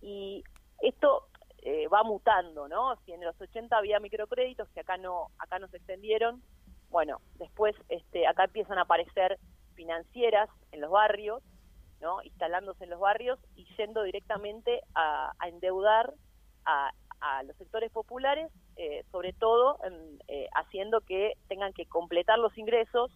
Y 0.00 0.42
esto 0.80 1.28
eh, 1.58 1.86
va 1.88 2.02
mutando, 2.02 2.66
¿no? 2.66 2.96
Si 3.04 3.12
en 3.12 3.22
los 3.22 3.38
80 3.38 3.76
había 3.76 4.00
microcréditos 4.00 4.68
que 4.70 4.80
acá 4.80 4.96
no 4.96 5.28
acá 5.38 5.58
no 5.58 5.68
se 5.68 5.76
extendieron, 5.76 6.42
bueno, 6.88 7.20
después 7.34 7.74
este 7.90 8.26
acá 8.26 8.44
empiezan 8.44 8.78
a 8.78 8.82
aparecer 8.82 9.38
financieras 9.74 10.48
en 10.72 10.80
los 10.80 10.90
barrios, 10.90 11.42
¿no? 12.00 12.22
Instalándose 12.22 12.84
en 12.84 12.90
los 12.90 13.00
barrios 13.00 13.38
y 13.56 13.66
yendo 13.76 14.02
directamente 14.02 14.80
a, 14.94 15.32
endeudar 15.46 16.12
a, 16.64 16.92
los 17.46 17.56
sectores 17.56 17.90
populares, 17.90 18.52
eh, 18.76 19.02
sobre 19.10 19.32
todo 19.32 19.78
eh, 20.28 20.46
haciendo 20.54 21.00
que 21.00 21.32
tengan 21.48 21.72
que 21.72 21.86
completar 21.86 22.38
los 22.38 22.56
ingresos 22.58 23.10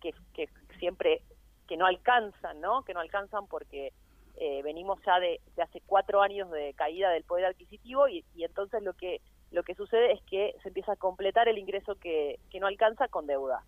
que, 0.00 0.14
que 0.34 0.48
siempre 0.78 1.20
que 1.66 1.76
no 1.76 1.86
alcanzan, 1.86 2.60
¿no? 2.60 2.84
Que 2.84 2.94
no 2.94 3.00
alcanzan 3.00 3.46
porque 3.48 3.92
eh, 4.36 4.62
venimos 4.62 5.00
ya 5.06 5.20
de, 5.20 5.40
hace 5.62 5.80
cuatro 5.86 6.20
años 6.20 6.50
de 6.50 6.74
caída 6.74 7.10
del 7.10 7.24
poder 7.24 7.46
adquisitivo 7.46 8.08
y, 8.08 8.24
entonces 8.38 8.82
lo 8.82 8.94
que 8.94 9.20
lo 9.52 9.62
que 9.62 9.76
sucede 9.76 10.12
es 10.12 10.20
que 10.24 10.56
se 10.62 10.68
empieza 10.68 10.92
a 10.92 10.96
completar 10.96 11.46
el 11.46 11.58
ingreso 11.58 11.94
que, 11.94 12.40
que 12.50 12.58
no 12.58 12.66
alcanza 12.66 13.06
con 13.06 13.26
deuda. 13.26 13.62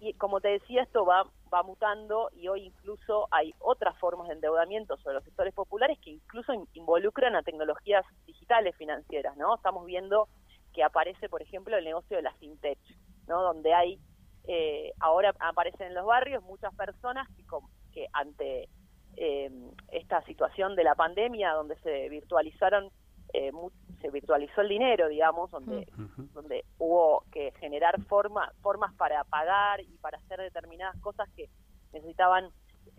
Y 0.00 0.14
como 0.14 0.40
te 0.40 0.48
decía, 0.48 0.82
esto 0.82 1.04
va, 1.04 1.24
va 1.52 1.62
mutando 1.62 2.30
y 2.32 2.48
hoy 2.48 2.64
incluso 2.66 3.28
hay 3.30 3.54
otras 3.58 3.96
formas 3.98 4.28
de 4.28 4.34
endeudamiento 4.34 4.96
sobre 4.96 5.16
los 5.16 5.24
sectores 5.24 5.52
populares 5.52 5.98
que 6.02 6.10
incluso 6.10 6.54
involucran 6.72 7.36
a 7.36 7.42
tecnologías 7.42 8.04
digitales 8.26 8.74
financieras, 8.76 9.36
¿no? 9.36 9.54
Estamos 9.54 9.84
viendo 9.84 10.28
que 10.72 10.82
aparece, 10.82 11.28
por 11.28 11.42
ejemplo, 11.42 11.76
el 11.76 11.84
negocio 11.84 12.16
de 12.16 12.22
la 12.22 12.32
fintech, 12.34 12.78
¿no? 13.26 13.42
Donde 13.42 13.74
hay, 13.74 14.00
eh, 14.48 14.92
ahora 15.00 15.34
aparecen 15.38 15.88
en 15.88 15.94
los 15.94 16.06
barrios 16.06 16.42
muchas 16.44 16.74
personas 16.74 17.28
que, 17.36 17.44
que 17.92 18.06
ante 18.14 18.70
eh, 19.16 19.50
esta 19.92 20.22
situación 20.24 20.76
de 20.76 20.84
la 20.84 20.94
pandemia 20.94 21.52
donde 21.52 21.76
se 21.80 22.08
virtualizaron 22.08 22.90
eh, 23.32 23.52
se 24.00 24.10
virtualizó 24.10 24.62
el 24.62 24.68
dinero 24.68 25.08
digamos 25.08 25.50
donde 25.50 25.86
donde 26.32 26.64
hubo 26.78 27.24
que 27.32 27.52
generar 27.60 28.00
forma, 28.04 28.52
formas 28.62 28.94
para 28.94 29.24
pagar 29.24 29.80
y 29.80 29.98
para 29.98 30.18
hacer 30.18 30.40
determinadas 30.40 30.98
cosas 31.00 31.28
que 31.36 31.48
necesitaban 31.92 32.50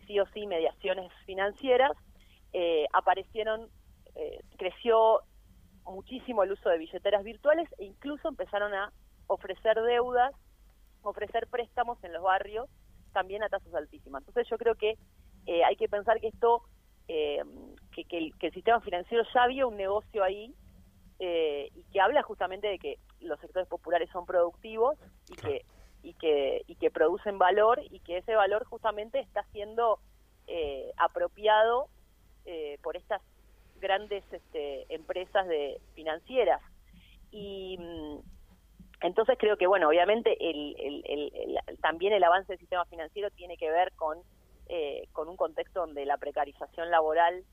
sí 0.06 0.20
o 0.20 0.26
sí 0.28 0.48
mediaciones 0.48 1.12
financieras. 1.26 1.92
Eh, 2.54 2.86
aparecieron 2.94 3.70
eh, 4.16 4.42
creció 4.58 5.22
muchísimo 5.86 6.44
el 6.44 6.52
uso 6.52 6.70
de 6.70 6.78
billeteras 6.78 7.24
virtuales 7.24 7.70
e 7.78 7.86
incluso 7.86 8.28
empezaron 8.28 8.74
a 8.74 8.92
ofrecer 9.28 9.82
deudas, 9.82 10.34
ofrecer 11.02 11.48
préstamos 11.48 12.04
en 12.04 12.14
los 12.14 12.22
barrios 12.22 12.70
también 13.14 13.44
a 13.44 13.50
tasas 13.50 13.74
altísimas. 13.74 14.22
Entonces 14.22 14.50
yo 14.50 14.58
creo 14.58 14.76
que 14.76 14.98
eh, 15.48 15.64
hay 15.64 15.76
que 15.76 15.90
pensar 15.90 16.20
que 16.20 16.28
esto, 16.28 16.64
eh, 17.14 17.44
que, 17.92 18.18
el, 18.18 18.34
sistema 18.54 18.80
financiero 18.80 19.26
ya 19.34 19.44
había 19.44 19.68
un 19.68 19.76
negocio 19.76 20.24
ahí 20.24 20.56
eh, 21.20 21.70
y 21.76 21.84
que 21.92 22.00
habla 22.00 22.24
justamente 22.24 22.68
de 22.68 22.80
que 22.80 23.00
los 23.20 23.38
sectores 23.42 23.68
populares 23.68 24.10
son 24.12 24.26
productivos 24.26 24.98
y 25.30 25.36
que 25.36 25.66
y 26.04 26.14
que 26.14 26.64
y 26.68 26.76
que 26.76 26.90
producen 26.90 27.38
valor 27.38 27.82
y 27.92 28.00
que 28.00 28.20
ese 28.20 28.34
valor 28.34 28.64
justamente 28.64 29.20
está 29.20 29.44
siendo 29.52 30.00
apropiado 30.98 31.88
por 32.82 32.98
estas 32.98 33.22
grandes 33.80 34.24
este, 34.32 34.86
empresas 34.94 35.48
de 35.48 35.82
financieras. 35.94 36.62
Y 37.32 37.78
mm, 37.78 38.20
entonces 39.02 39.38
creo 39.38 39.58
que, 39.58 39.68
bueno, 39.68 39.90
obviamente 39.90 40.38
el, 40.40 40.76
también 41.82 42.14
el 42.14 42.24
avance 42.24 42.54
del 42.54 42.60
sistema 42.60 42.86
financiero 42.86 43.30
tiene 43.32 43.58
que 43.58 43.70
ver 43.70 43.92
con, 43.96 44.18
eh, 44.74 45.10
con 45.12 45.28
un 45.28 45.36
contexto 45.36 45.82
donde 45.82 46.06
la 46.06 46.16
precarización 46.16 46.90
laboral 46.90 47.44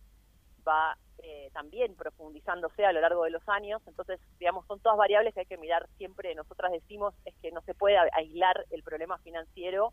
va 0.66 0.96
eh, 1.18 1.50
también 1.52 1.96
profundizándose 1.96 2.84
a 2.84 2.92
lo 2.92 3.00
largo 3.00 3.24
de 3.24 3.30
los 3.30 3.42
años. 3.48 3.82
Entonces, 3.88 4.20
digamos, 4.38 4.64
son 4.66 4.78
todas 4.78 4.96
variables 4.96 5.34
que 5.34 5.40
hay 5.40 5.46
que 5.46 5.58
mirar 5.58 5.88
siempre. 5.96 6.32
Nosotras 6.36 6.70
decimos 6.70 7.14
es 7.24 7.34
que 7.42 7.50
no 7.50 7.60
se 7.62 7.74
puede 7.74 7.98
aislar 8.12 8.64
el 8.70 8.84
problema 8.84 9.18
financiero 9.18 9.92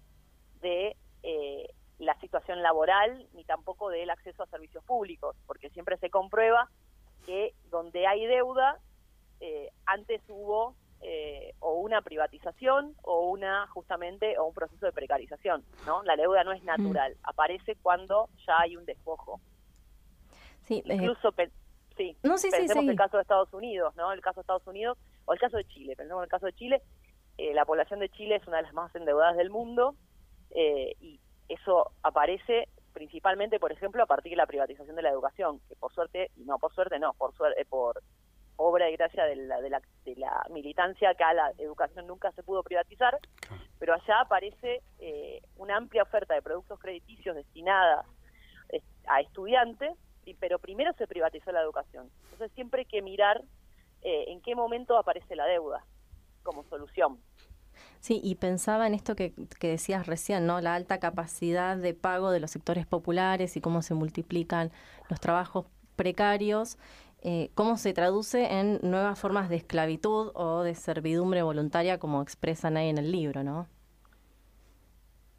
de 0.62 0.96
eh, 1.24 1.74
la 1.98 2.13
situación 2.20 2.62
laboral 2.62 3.27
ni 3.34 3.44
tampoco 3.44 3.89
del 3.89 4.12
acceso 4.12 4.44
a 4.44 4.48
servicios 4.48 4.84
públicos, 4.84 5.36
porque 5.48 5.72
siempre 5.72 5.98
se 5.98 6.12
comprueba 6.12 6.70
que 7.25 7.55
donde 7.72 8.05
hay 8.05 8.24
deuda, 8.27 8.79
antes 9.88 10.22
hubo 10.27 10.75
eh, 11.08 11.54
o 11.60 11.74
una 11.82 12.02
privatización 12.02 12.96
o 13.04 13.30
una 13.30 13.68
justamente 13.68 14.40
o 14.40 14.46
un 14.46 14.56
proceso 14.56 14.88
de 14.88 14.92
precarización, 14.92 15.64
¿no? 15.86 16.02
La 16.02 16.16
deuda 16.16 16.44
no 16.44 16.52
es 16.52 16.64
mm. 16.64 16.66
natural, 16.66 17.16
aparece 17.22 17.76
cuando 17.76 18.28
ya 18.48 18.62
hay 18.62 18.76
un 18.76 18.86
despojo. 18.86 19.40
Sí, 20.64 20.82
eh, 20.84 20.96
incluso 20.96 21.32
sí, 21.96 22.18
no, 22.24 22.40
sí, 22.40 22.50
pensemos 22.50 22.88
el 22.88 22.96
caso 22.96 23.18
de 23.18 23.22
Estados 23.22 23.54
Unidos, 23.54 23.96
¿no? 23.96 24.12
El 24.14 24.22
caso 24.22 24.38
de 24.38 24.42
Estados 24.42 24.66
Unidos 24.66 24.98
o 25.26 25.34
el 25.34 25.40
caso 25.40 25.58
de 25.58 25.66
Chile, 25.66 25.96
pensemos 25.96 26.22
en 26.22 26.24
el 26.24 26.32
caso 26.32 26.48
de 26.48 26.54
Chile, 26.54 26.82
eh, 27.38 27.54
la 27.54 27.66
población 27.66 28.00
de 28.00 28.10
Chile 28.10 28.38
es 28.38 28.48
una 28.48 28.58
de 28.58 28.64
las 28.64 28.74
más 28.74 28.96
endeudadas 28.96 29.38
del 29.38 29.52
mundo 29.52 29.94
y 30.56 31.20
eso 31.50 31.92
aparece 32.02 32.68
principalmente, 32.94 33.60
por 33.60 33.72
ejemplo, 33.72 34.02
a 34.02 34.08
partir 34.08 34.32
de 34.32 34.38
la 34.38 34.48
privatización 34.48 34.96
de 34.96 35.04
la 35.04 35.12
educación, 35.12 35.60
que 35.70 35.76
por 35.76 35.94
suerte, 35.94 36.32
no, 36.38 36.58
por 36.58 36.74
suerte 36.74 36.98
no, 36.98 37.14
por 37.14 37.36
suerte, 37.36 37.64
por 37.66 38.02
obra 38.58 38.90
y 38.90 38.96
gracia 38.96 39.26
de 39.26 39.36
la, 39.36 39.62
de 39.62 39.70
la, 39.70 39.82
de 40.06 40.16
la 40.16 40.46
militancia, 40.50 41.10
acá 41.10 41.34
la 41.34 41.52
educación 41.58 42.08
nunca 42.08 42.32
se 42.32 42.44
pudo 42.44 42.64
privatizar, 42.64 43.18
pero 43.80 43.94
allá 43.94 44.22
aparece 44.22 44.82
eh, 45.00 45.42
una 45.58 45.78
amplia 45.78 46.04
oferta 46.04 46.34
de 46.34 46.42
productos 46.42 46.80
crediticios 46.80 47.36
destinadas 47.36 48.06
eh, 48.70 48.82
a 49.08 49.22
estudiantes, 49.22 49.92
pero 50.40 50.60
primero 50.60 50.92
se 50.94 51.08
privatizó 51.08 51.52
la 51.52 51.62
educación. 51.62 52.10
Entonces 52.24 52.52
siempre 52.56 52.82
hay 52.82 52.86
que 52.86 53.02
mirar 53.02 53.44
eh, 54.02 54.26
en 54.28 54.42
qué 54.42 54.56
momento 54.56 54.98
aparece 54.98 55.36
la 55.36 55.46
deuda 55.46 55.86
como 56.44 56.64
solución. 56.66 57.20
Sí, 58.00 58.22
y 58.24 58.36
pensaba 58.36 58.88
en 58.88 58.94
esto 58.94 59.16
que, 59.16 59.34
que, 59.60 59.68
decías 59.68 60.08
recién, 60.08 60.46
¿no? 60.46 60.62
La 60.62 60.76
alta 60.76 61.00
capacidad 61.00 61.76
de 61.76 61.94
pago 61.94 62.32
de 62.32 62.40
los 62.40 62.52
sectores 62.52 62.86
populares 62.86 63.58
y 63.58 63.62
cómo 63.62 63.82
se 63.82 63.94
multiplican 63.94 64.72
los 65.10 65.20
trabajos 65.20 65.66
precarios 65.96 66.78
eh, 67.22 67.50
cómo 67.56 67.78
se 67.78 67.94
traduce 67.94 68.60
en 68.60 68.80
nuevas 68.84 69.20
formas 69.20 69.50
de 69.50 69.56
esclavitud 69.56 70.32
o 70.36 70.62
de 70.62 70.76
servidumbre 70.76 71.42
voluntaria, 71.42 71.98
como 71.98 72.22
expresan 72.22 72.78
ahí 72.78 72.90
en 72.90 72.98
el 72.98 73.12
libro, 73.12 73.44
¿no? 73.44 73.68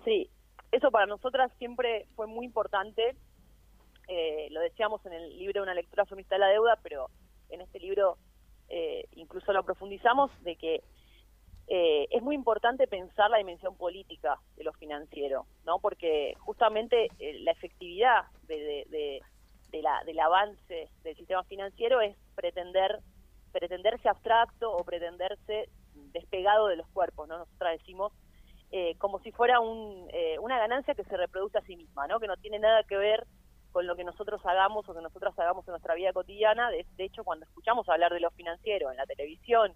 Sí, 0.04 0.28
eso 0.73 0.90
para 0.90 1.06
nosotras 1.06 1.52
siempre 1.59 2.06
fue 2.16 2.26
muy 2.26 2.45
importante. 2.45 3.16
Eh, 4.09 4.49
lo 4.50 4.61
decíamos 4.61 5.04
en 5.06 5.12
el 5.12 5.38
libro 5.38 5.62
Una 5.62 5.75
lectura 5.75 6.04
feminista 6.06 6.35
de 6.35 6.40
la 6.40 6.49
deuda, 6.49 6.78
pero 6.83 7.09
en 7.50 7.61
este 7.61 7.78
libro 7.78 8.18
eh, 8.68 9.06
incluso 9.12 9.52
lo 9.52 9.64
profundizamos 9.64 10.30
de 10.42 10.56
que 10.56 10.83
es 11.68 12.23
muy 12.23 12.37
importante 12.37 12.87
pensar 12.87 13.28
la 13.28 13.38
dimensión 13.38 13.76
política 13.76 14.38
de 14.56 14.62
lo 14.62 14.73
financiero, 14.75 15.47
¿no? 15.64 15.80
Porque 15.80 16.35
justamente 16.38 17.09
la 17.18 17.50
efectividad 17.50 18.26
de 18.47 19.21
del 20.04 20.21
avance 20.21 20.88
del 21.02 21.16
sistema 21.16 21.45
financiero 21.45 22.00
es 22.00 22.16
pretender 22.35 23.00
pretenderse 23.52 24.09
abstracto 24.09 24.71
o 24.71 24.85
pretenderse 24.85 25.71
despegado 26.12 26.66
de 26.68 26.76
los 26.76 26.87
cuerpos, 26.88 27.26
¿no? 27.26 27.38
Nosotros 27.38 27.71
decimos 27.73 28.12
eh, 28.71 28.97
como 28.99 29.18
si 29.21 29.33
fuera 29.33 29.61
un, 29.61 30.09
eh, 30.12 30.38
una 30.40 30.59
ganancia 30.59 30.95
que 30.95 31.04
se 31.04 31.16
reproduce 31.16 31.56
a 31.56 31.62
sí 31.62 31.76
misma, 31.76 32.06
¿no? 32.06 32.21
Que 32.21 32.26
no 32.26 32.37
tiene 32.37 32.59
nada 32.59 32.83
que 32.83 32.97
ver 32.97 33.26
con 33.73 33.87
lo 33.87 33.97
que 33.97 34.04
nosotros 34.04 34.45
hagamos 34.45 34.87
o 34.88 34.95
que 34.95 35.00
nosotros 35.00 35.38
hagamos 35.38 35.66
en 35.66 35.73
nuestra 35.73 35.95
vida 35.95 36.12
cotidiana. 36.12 36.71
De, 36.71 36.85
hecho, 36.99 37.25
cuando 37.25 37.47
escuchamos 37.47 37.88
hablar 37.88 38.12
de 38.12 38.21
lo 38.21 38.30
financiero 38.33 38.90
en 38.90 38.97
la 38.99 39.06
televisión 39.06 39.73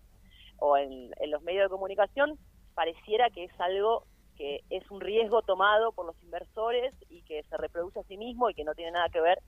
o 0.58 0.76
en 0.76 1.10
los 1.28 1.42
medios 1.42 1.64
de 1.64 1.70
comunicación, 1.70 2.38
pareciera 2.74 3.30
que 3.30 3.44
es 3.44 3.60
algo 3.60 4.04
que 4.40 4.64
es 4.70 4.90
un 4.90 5.02
riesgo 5.02 5.42
tomado 5.42 5.92
por 5.92 6.06
los 6.06 6.20
inversores 6.22 6.94
y 7.10 7.20
que 7.24 7.42
se 7.42 7.56
reproduce 7.58 8.00
a 8.00 8.04
sí 8.04 8.16
mismo 8.16 8.48
y 8.48 8.54
que 8.54 8.64
no 8.64 8.74
tiene 8.74 8.92
nada 8.92 9.10
que 9.10 9.20
ver 9.20 9.38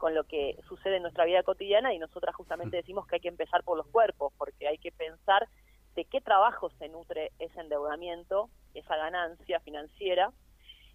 con 0.00 0.14
lo 0.14 0.24
que 0.24 0.56
sucede 0.66 0.96
en 0.96 1.02
nuestra 1.02 1.26
vida 1.26 1.42
cotidiana 1.42 1.92
y 1.92 1.98
nosotras 1.98 2.34
justamente 2.34 2.78
mm. 2.78 2.80
decimos 2.80 3.06
que 3.06 3.16
hay 3.16 3.20
que 3.20 3.28
empezar 3.28 3.62
por 3.62 3.76
los 3.76 3.86
cuerpos, 3.86 4.32
porque 4.38 4.66
hay 4.66 4.78
que 4.78 4.92
pensar 4.92 5.46
de 5.94 6.06
qué 6.06 6.22
trabajo 6.22 6.70
se 6.78 6.88
nutre 6.88 7.32
ese 7.38 7.60
endeudamiento, 7.60 8.48
esa 8.72 8.96
ganancia 8.96 9.60
financiera, 9.60 10.32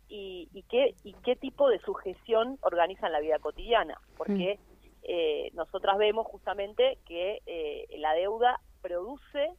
y, 0.08 0.64
qué, 0.70 0.96
y 1.04 1.14
qué 1.24 1.36
tipo 1.36 1.68
de 1.70 1.80
sujeción 1.80 2.58
organizan 2.62 3.12
la 3.12 3.20
vida 3.20 3.38
cotidiana, 3.40 4.00
porque 4.18 4.58
mm. 4.58 4.96
eh, 5.04 5.52
nosotras 5.54 5.98
vemos 5.98 6.26
justamente 6.26 6.98
que 7.06 7.42
eh, 7.46 7.86
la 7.98 8.14
deuda 8.14 8.60
produce 8.82 9.52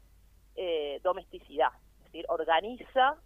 eh, 0.56 1.00
domesticidad, 1.04 1.70
es 1.98 2.04
decir, 2.04 2.26
organiza 2.28 3.16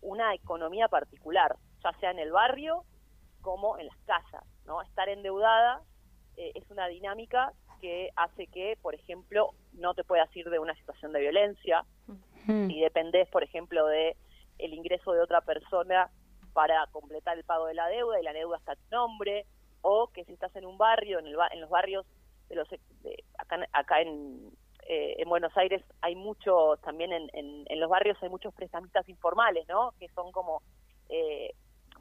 una 0.00 0.34
economía 0.34 0.88
particular, 0.88 1.54
ya 1.84 1.92
sea 2.00 2.10
en 2.10 2.18
el 2.18 2.32
barrio 2.32 2.82
como 3.42 3.78
en 3.78 3.86
las 3.86 3.96
casas. 3.98 4.42
¿No? 4.66 4.82
Estar 4.82 5.08
endeudada 5.08 5.82
eh, 6.36 6.52
es 6.54 6.70
una 6.70 6.88
dinámica 6.88 7.52
que 7.80 8.10
hace 8.16 8.46
que, 8.46 8.78
por 8.82 8.94
ejemplo, 8.94 9.50
no 9.72 9.94
te 9.94 10.04
puedas 10.04 10.34
ir 10.36 10.48
de 10.48 10.58
una 10.58 10.74
situación 10.74 11.12
de 11.12 11.20
violencia 11.20 11.84
mm. 12.46 12.70
y 12.70 12.80
dependés, 12.80 13.28
por 13.28 13.42
ejemplo, 13.42 13.86
de 13.86 14.16
el 14.58 14.72
ingreso 14.72 15.12
de 15.12 15.20
otra 15.20 15.42
persona 15.42 16.10
para 16.52 16.86
completar 16.86 17.36
el 17.36 17.44
pago 17.44 17.66
de 17.66 17.74
la 17.74 17.86
deuda 17.88 18.18
y 18.18 18.24
la 18.24 18.32
deuda 18.32 18.56
está 18.56 18.72
a 18.72 18.76
tu 18.76 18.88
nombre, 18.90 19.44
o 19.82 20.08
que 20.08 20.24
si 20.24 20.32
estás 20.32 20.54
en 20.56 20.64
un 20.64 20.78
barrio, 20.78 21.18
en, 21.18 21.26
el, 21.26 21.36
en 21.52 21.60
los 21.60 21.70
barrios 21.70 22.06
de 22.48 22.56
los 22.56 22.68
de, 22.70 23.24
acá, 23.38 23.66
acá 23.72 24.00
en, 24.00 24.50
eh, 24.88 25.16
en 25.18 25.28
Buenos 25.28 25.54
Aires 25.56 25.82
hay 26.00 26.14
muchos, 26.14 26.80
también 26.80 27.12
en, 27.12 27.28
en, 27.32 27.80
los 27.80 27.90
barrios 27.90 28.16
hay 28.22 28.28
muchos 28.28 28.54
prestamistas 28.54 29.08
informales, 29.08 29.68
¿no? 29.68 29.92
Que 29.98 30.08
son 30.10 30.32
como 30.32 30.62
eh, 31.08 31.52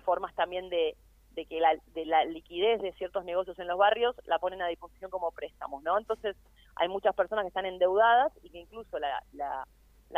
formas 0.05 0.33
también 0.35 0.69
de, 0.69 0.95
de 1.35 1.45
que 1.45 1.59
la, 1.59 1.77
de 1.93 2.05
la 2.05 2.25
liquidez 2.25 2.81
de 2.81 2.93
ciertos 2.93 3.25
negocios 3.25 3.59
en 3.59 3.67
los 3.67 3.77
barrios 3.77 4.15
la 4.25 4.39
ponen 4.39 4.61
a 4.61 4.67
disposición 4.67 5.11
como 5.11 5.31
préstamos, 5.31 5.83
¿no? 5.83 5.97
Entonces 5.97 6.35
hay 6.75 6.87
muchas 6.87 7.13
personas 7.13 7.43
que 7.43 7.49
están 7.49 7.65
endeudadas 7.65 8.31
y 8.41 8.49
que 8.49 8.59
incluso 8.59 8.97
la, 8.99 9.21
la, 9.33 9.65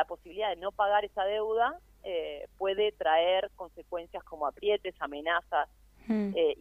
posibilidad 0.07 0.49
de 0.49 0.57
no 0.57 0.71
pagar 0.71 1.03
esa 1.03 1.25
deuda 1.25 1.79
eh, 2.03 2.47
puede 2.57 2.91
traer 2.91 3.49
consecuencias 3.55 4.23
como 4.23 4.47
aprietes, 4.47 4.95
amenazas 4.99 5.67
hmm. 6.07 6.31
eh, 6.35 6.57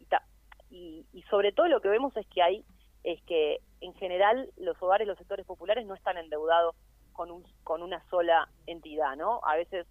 y, 0.71 1.07
y, 1.13 1.23
sobre 1.25 1.53
todo 1.53 1.69
lo 1.69 1.81
que 1.81 1.89
vemos 1.89 2.17
es 2.17 2.27
que 2.29 2.43
hay 2.43 2.65
es 3.05 3.23
que 3.23 3.61
en 3.81 3.95
general 3.95 4.51
los 4.57 4.83
hogares, 4.83 5.07
los 5.07 5.19
sectores 5.19 5.47
populares 5.47 5.87
no 5.87 5.95
están 5.95 6.17
endeudados 6.17 6.75
con, 7.13 7.31
un, 7.31 7.45
con 7.63 7.83
una 7.83 8.03
sola 8.11 8.49
entidad, 8.67 9.15
¿no? 9.17 9.41
A 9.45 9.55
veces 9.55 9.87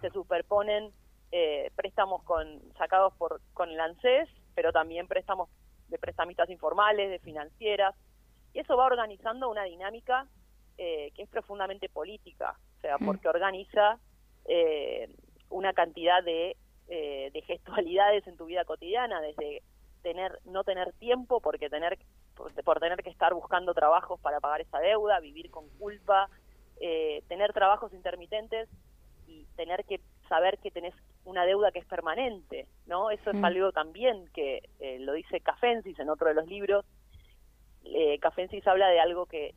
se 0.00 0.10
superponen 0.10 0.90
eh, 1.32 1.70
préstamos 1.74 2.22
con 2.22 2.60
sacados 2.78 3.12
por 3.14 3.40
con 3.52 3.68
el 3.68 3.80
ANSES, 3.80 4.28
pero 4.54 4.72
también 4.72 5.08
préstamos 5.08 5.48
de 5.88 5.98
prestamistas 5.98 6.48
informales, 6.50 7.10
de 7.10 7.18
financieras, 7.18 7.94
y 8.52 8.60
eso 8.60 8.76
va 8.76 8.86
organizando 8.86 9.50
una 9.50 9.64
dinámica 9.64 10.26
eh, 10.78 11.10
que 11.14 11.22
es 11.22 11.28
profundamente 11.28 11.88
política, 11.88 12.56
o 12.78 12.80
sea, 12.80 12.96
mm. 12.98 13.06
porque 13.06 13.28
organiza 13.28 13.98
eh, 14.44 15.10
una 15.50 15.72
cantidad 15.72 16.22
de, 16.22 16.56
de 16.86 17.42
gestualidades 17.46 18.24
en 18.28 18.36
tu 18.36 18.44
vida 18.44 18.64
cotidiana, 18.64 19.20
desde 19.20 19.62
tener 20.02 20.38
no 20.44 20.62
tener 20.62 20.92
tiempo 20.92 21.40
porque 21.40 21.68
tener 21.68 21.98
por, 22.36 22.78
tener 22.78 23.02
que 23.02 23.10
estar 23.10 23.34
buscando 23.34 23.74
trabajos 23.74 24.20
para 24.20 24.38
pagar 24.38 24.60
esa 24.60 24.78
deuda, 24.78 25.18
vivir 25.18 25.50
con 25.50 25.68
culpa, 25.78 26.28
tener 27.28 27.52
trabajos 27.52 27.92
intermitentes 27.92 28.68
y 29.26 29.46
tener 29.56 29.84
que 29.84 30.00
saber 30.28 30.58
que 30.58 30.70
tenés 30.70 30.94
una 31.26 31.44
deuda 31.44 31.70
que 31.70 31.80
es 31.80 31.86
permanente, 31.86 32.66
¿no? 32.86 33.10
Eso 33.10 33.30
es 33.30 33.36
mm. 33.36 33.44
algo 33.44 33.72
también 33.72 34.28
que 34.32 34.62
eh, 34.80 34.98
lo 35.00 35.12
dice 35.12 35.40
Cafensis 35.40 35.98
en 35.98 36.08
otro 36.08 36.28
de 36.28 36.34
los 36.34 36.46
libros. 36.46 36.84
Eh, 37.84 38.18
Cafensis 38.18 38.66
habla 38.66 38.88
de 38.88 39.00
algo 39.00 39.26
que 39.26 39.54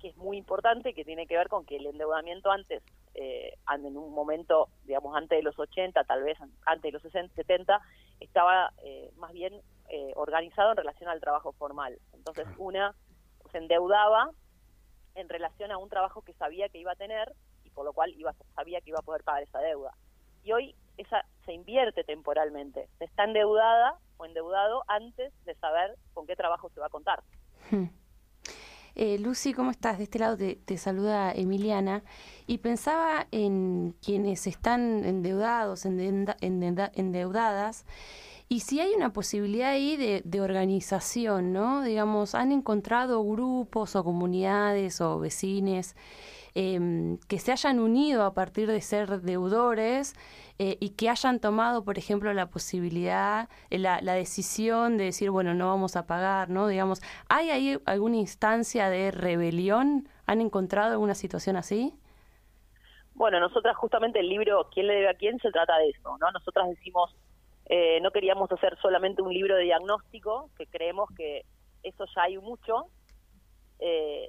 que 0.00 0.08
es 0.08 0.16
muy 0.16 0.36
importante, 0.38 0.94
que 0.94 1.04
tiene 1.04 1.26
que 1.26 1.36
ver 1.36 1.48
con 1.48 1.64
que 1.64 1.76
el 1.76 1.86
endeudamiento 1.86 2.50
antes, 2.50 2.82
eh, 3.14 3.54
en 3.72 3.96
un 3.96 4.12
momento, 4.12 4.68
digamos, 4.84 5.14
antes 5.14 5.38
de 5.38 5.42
los 5.42 5.58
80, 5.58 6.02
tal 6.04 6.24
vez 6.24 6.38
antes 6.66 6.82
de 6.82 6.92
los 6.92 7.02
60, 7.02 7.34
70, 7.34 7.80
estaba 8.18 8.72
eh, 8.82 9.12
más 9.16 9.32
bien 9.32 9.60
eh, 9.90 10.12
organizado 10.16 10.70
en 10.70 10.78
relación 10.78 11.08
al 11.10 11.20
trabajo 11.20 11.52
formal. 11.52 11.98
Entonces, 12.14 12.46
una 12.56 12.94
se 13.52 13.58
endeudaba 13.58 14.30
en 15.14 15.28
relación 15.28 15.70
a 15.70 15.78
un 15.78 15.88
trabajo 15.88 16.22
que 16.22 16.32
sabía 16.34 16.68
que 16.68 16.78
iba 16.78 16.92
a 16.92 16.96
tener 16.96 17.34
y 17.64 17.70
por 17.70 17.84
lo 17.84 17.92
cual 17.92 18.12
iba, 18.16 18.32
sabía 18.54 18.80
que 18.80 18.90
iba 18.90 19.00
a 19.00 19.04
poder 19.04 19.22
pagar 19.22 19.42
esa 19.42 19.58
deuda. 19.58 19.92
Y 20.42 20.52
hoy 20.52 20.74
esa 21.00 21.24
se 21.46 21.52
invierte 21.52 22.04
temporalmente. 22.04 22.88
Está 23.00 23.24
endeudada 23.24 23.98
o 24.18 24.26
endeudado 24.26 24.84
antes 24.86 25.32
de 25.44 25.54
saber 25.56 25.96
con 26.14 26.26
qué 26.26 26.36
trabajo 26.36 26.70
se 26.70 26.80
va 26.80 26.86
a 26.86 26.90
contar. 26.90 27.22
Hmm. 27.70 27.86
Eh, 28.94 29.18
Lucy, 29.18 29.54
¿cómo 29.54 29.70
estás? 29.70 29.98
De 29.98 30.04
este 30.04 30.18
lado 30.18 30.36
te, 30.36 30.76
saluda 30.76 31.32
Emiliana 31.32 32.02
y 32.46 32.58
pensaba 32.58 33.26
en 33.30 33.94
quienes 34.04 34.46
están 34.46 35.04
endeudados, 35.04 35.86
endeudadas, 35.86 37.86
y 38.50 38.60
si 38.60 38.80
hay 38.80 38.92
una 38.94 39.14
posibilidad 39.14 39.70
ahí 39.70 39.96
de, 39.96 40.20
de, 40.26 40.40
organización, 40.42 41.54
¿no? 41.54 41.82
Digamos, 41.82 42.34
¿han 42.34 42.52
encontrado 42.52 43.24
grupos 43.24 43.96
o 43.96 44.04
comunidades 44.04 45.00
o 45.00 45.18
vecines 45.18 45.96
Em, 46.54 47.18
que 47.28 47.38
se 47.38 47.52
hayan 47.52 47.78
unido 47.78 48.24
a 48.24 48.34
partir 48.34 48.68
de 48.68 48.80
ser 48.80 49.20
deudores 49.20 50.14
eh, 50.58 50.76
y 50.80 50.90
que 50.96 51.08
hayan 51.08 51.38
tomado, 51.40 51.84
por 51.84 51.96
ejemplo, 51.96 52.32
la 52.34 52.50
posibilidad, 52.50 53.48
eh, 53.70 53.78
la, 53.78 54.00
decisión 54.00 54.98
de 54.98 55.04
decir, 55.04 55.30
bueno, 55.30 55.54
no 55.54 55.68
vamos 55.68 55.94
a 55.94 56.06
pagar, 56.06 56.50
¿no? 56.50 56.66
Digamos, 56.66 57.02
¿hay 57.28 57.50
ahí 57.50 57.78
alguna 57.86 58.16
instancia 58.16 58.90
de 58.90 59.12
rebelión? 59.12 60.08
¿Han 60.26 60.40
encontrado 60.40 60.92
alguna 60.92 61.14
situación 61.14 61.56
así? 61.56 61.94
Bueno, 63.14 63.38
nosotras 63.38 63.76
justamente 63.76 64.18
el 64.20 64.28
libro 64.28 64.68
¿Quién 64.72 64.86
le 64.86 64.94
debe 64.94 65.08
a 65.08 65.14
quién? 65.14 65.38
se 65.38 65.50
trata 65.52 65.76
de 65.78 65.90
eso, 65.90 66.16
¿no? 66.18 66.30
Nosotras 66.32 66.68
decimos, 66.68 67.14
eh, 67.70 68.00
no 68.02 68.10
queríamos 68.10 68.52
hacer 68.52 68.76
solamente 68.82 69.22
un 69.22 69.32
libro 69.32 69.56
de 69.56 69.62
diagnóstico, 69.64 70.50
que 70.58 70.66
creemos 70.66 71.08
que 71.16 71.46
eso 71.82 72.04
ya 72.14 72.24
hay 72.24 72.36
mucho, 72.38 72.86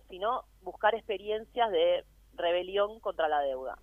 sino 0.10 0.46
buscar 0.62 0.96
experiencias 0.96 1.70
de 1.72 2.06
rebelión 2.36 3.00
contra 3.00 3.28
la 3.28 3.42
deuda. 3.42 3.78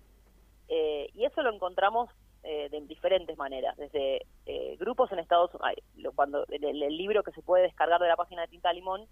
Eh, 0.67 1.09
y 1.13 1.25
eso 1.25 1.41
lo 1.41 1.53
encontramos 1.53 2.09
eh, 2.43 2.69
de 2.69 2.81
diferentes 2.81 3.37
maneras, 3.37 3.75
desde 3.77 4.25
eh, 4.45 4.77
grupos 4.79 5.11
en 5.11 5.19
Estados 5.19 5.51
Unidos, 5.53 6.13
cuando 6.15 6.45
el, 6.47 6.63
el, 6.63 6.97
libro 6.97 7.23
que 7.23 7.31
se 7.31 7.41
puede 7.41 7.63
descargar 7.63 7.99
de 7.99 8.07
la 8.07 8.15
página 8.15 8.43
de 8.43 8.49
Tinta 8.49 8.71
Limón, 8.71 9.07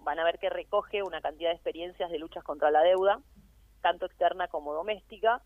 van 0.00 0.18
a 0.18 0.24
ver 0.24 0.38
que 0.38 0.50
recoge 0.50 1.02
una 1.02 1.20
cantidad 1.20 1.50
de 1.50 1.54
experiencias 1.54 2.10
de 2.10 2.18
luchas 2.18 2.44
contra 2.44 2.70
la 2.70 2.82
deuda, 2.82 3.20
tanto 3.80 4.06
externa 4.06 4.48
como 4.48 4.74
doméstica. 4.74 5.40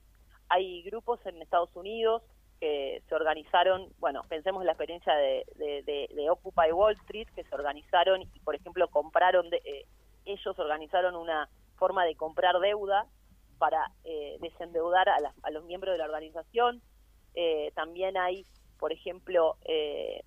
Hay 0.49 0.83
grupos 0.83 1.25
en 1.27 1.41
Estados 1.43 1.75
Unidos 1.77 2.23
que 2.63 3.03
se 3.09 3.15
organizaron, 3.17 3.89
bueno, 3.99 4.23
pensemos 4.29 4.63
en 4.63 4.67
la 4.67 4.73
experiencia 4.73 5.13
de, 5.17 5.45
de, 5.57 6.31
Occupy 6.31 6.71
Wall 6.71 6.95
Street, 7.01 7.27
que 7.35 7.43
se 7.43 7.55
organizaron 7.57 8.23
y, 8.23 8.27
por 8.45 8.55
ejemplo, 8.55 8.87
compraron, 8.87 9.51
de, 9.51 9.85
ellos 10.25 10.57
organizaron 10.57 11.17
una 11.17 11.49
forma 11.77 12.05
de 12.05 12.15
comprar 12.15 12.61
deuda 12.61 13.09
para 13.59 13.91
eh, 14.05 14.37
desendeudar 14.41 15.09
a, 15.09 15.51
los 15.51 15.65
miembros 15.65 15.95
de 15.95 15.99
la 15.99 16.05
organización. 16.05 16.81
Eh, 17.35 17.73
también 17.75 18.17
hay, 18.17 18.47
por 18.79 18.93
ejemplo, 18.93 19.57
eh, 19.65 20.23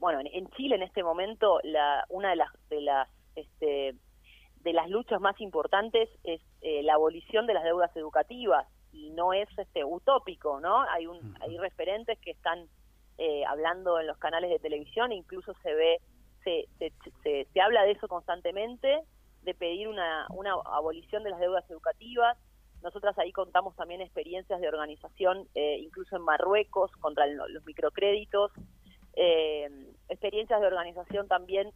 bueno, 0.00 0.18
en, 0.20 0.50
Chile 0.56 0.74
en 0.74 0.82
este 0.82 1.04
momento 1.04 1.60
la, 1.62 2.04
una 2.08 2.30
de 2.30 2.36
las 2.36 2.68
de 2.70 2.80
las 2.80 3.08
este, 3.36 3.94
de 4.62 4.72
las 4.72 4.90
luchas 4.90 5.20
más 5.20 5.40
importantes 5.40 6.08
es 6.24 6.40
la 6.60 6.94
abolición 6.94 7.46
de 7.46 7.54
las 7.54 7.62
deudas 7.62 7.96
educativas 7.96 8.66
y 8.92 9.10
no 9.10 9.32
es 9.32 9.48
este 9.58 9.84
utópico, 9.84 10.60
¿no? 10.60 10.82
Hay 10.90 11.06
un 11.06 11.36
hay 11.40 11.56
referentes 11.58 12.18
que 12.20 12.32
están 12.32 12.66
hablando 13.48 13.98
en 13.98 14.06
los 14.06 14.16
canales 14.18 14.48
de 14.48 14.60
televisión, 14.60 15.10
e 15.10 15.16
incluso 15.16 15.52
se 15.62 15.74
ve 15.74 16.00
se, 16.44 16.68
se, 16.78 17.46
se, 17.52 17.60
habla 17.60 17.82
de 17.82 17.90
eso 17.90 18.06
constantemente, 18.06 19.00
de 19.42 19.54
pedir 19.54 19.88
una, 19.88 20.26
una 20.30 20.52
abolición 20.52 21.24
de 21.24 21.30
las 21.30 21.40
deudas 21.40 21.68
educativas, 21.68 22.38
nosotras 22.82 23.18
ahí 23.18 23.32
contamos 23.32 23.74
también 23.74 24.00
experiencias 24.00 24.60
de 24.60 24.68
organización, 24.68 25.48
eh, 25.54 25.78
incluso 25.80 26.16
en 26.16 26.22
Marruecos, 26.22 26.92
contra 27.00 27.26
los 27.26 27.64
microcréditos, 27.64 28.52
eh, 29.14 29.68
experiencias 30.08 30.60
de 30.60 30.66
organización 30.66 31.26
también 31.26 31.72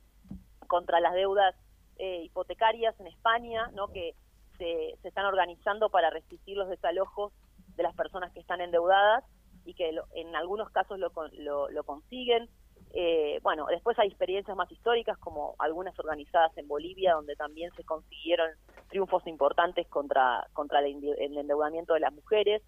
contra 0.69 1.01
las 1.01 1.15
deudas 1.15 1.57
eh, 1.97 2.23
hipotecarias 2.25 2.99
en 3.01 3.09
España, 3.09 3.69
¿no? 3.75 3.89
que 3.89 4.15
se, 4.63 5.09
están 5.09 5.27
organizando 5.27 5.91
para 5.91 6.11
resistir 6.11 6.57
los 6.57 6.69
desalojos 6.69 7.33
de 7.77 7.83
las 7.83 7.95
personas 7.97 8.33
que 8.33 8.41
están 8.41 8.61
endeudadas 8.61 9.25
y 9.65 9.75
que 9.75 9.91
en 10.15 10.37
algunos 10.37 10.71
casos 10.71 10.99
lo, 10.99 11.11
lo, 11.39 11.71
lo 11.71 11.85
consiguen. 11.85 12.49
Eh, 12.95 13.41
bueno, 13.43 13.67
después 13.71 13.99
hay 13.99 14.09
experiencias 14.09 14.57
más 14.57 14.71
históricas, 14.71 15.19
como 15.19 15.55
algunas 15.59 15.99
organizadas 15.99 16.57
en 16.59 16.69
Bolivia, 16.69 17.15
donde 17.15 17.37
también 17.37 17.71
se 17.75 17.85
consiguieron 17.85 18.51
triunfos 18.89 19.27
importantes 19.27 19.89
contra, 19.89 20.47
contra 20.53 20.81
el, 20.81 21.03
endeudamiento 21.19 21.95
de 21.95 22.01
las 22.01 22.13
mujeres. 22.13 22.63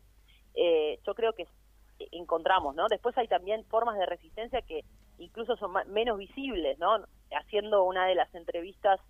Eh, 0.54 0.98
yo 1.06 1.14
creo 1.14 1.32
que 1.34 1.46
encontramos, 2.10 2.74
¿no? 2.74 2.86
Después 2.88 3.16
hay 3.18 3.28
también 3.28 3.64
formas 3.66 3.98
de 3.98 4.06
resistencia 4.06 4.62
que 4.62 4.84
incluso 5.18 5.56
son 5.56 5.72
menos 5.88 6.18
visibles, 6.18 6.78
¿no? 6.78 7.04
Haciendo 7.30 7.84
una 7.84 8.06
de 8.06 8.14
las 8.14 8.34
entrevistas 8.34 9.00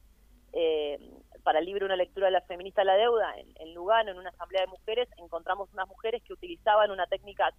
eh, 0.53 0.99
para 1.45 1.61
el 1.61 1.67
libro 1.67 1.87
Una 1.87 1.97
lectura 1.97 2.27
de 2.27 2.33
la 2.33 2.41
feminista 2.41 2.83
a 2.83 2.85
la 2.85 2.97
deuda 2.97 3.39
en, 3.39 3.53
en 3.57 3.75
Lugano, 3.75 4.11
en 4.11 4.19
una 4.19 4.31
asamblea 4.31 4.63
de 4.63 4.67
mujeres, 4.67 5.09
encontramos 5.19 5.73
unas 5.73 5.87
mujeres 5.87 6.23
que 6.25 6.33
utilizaban 6.33 6.91
una 6.91 7.07
técnica 7.07 7.55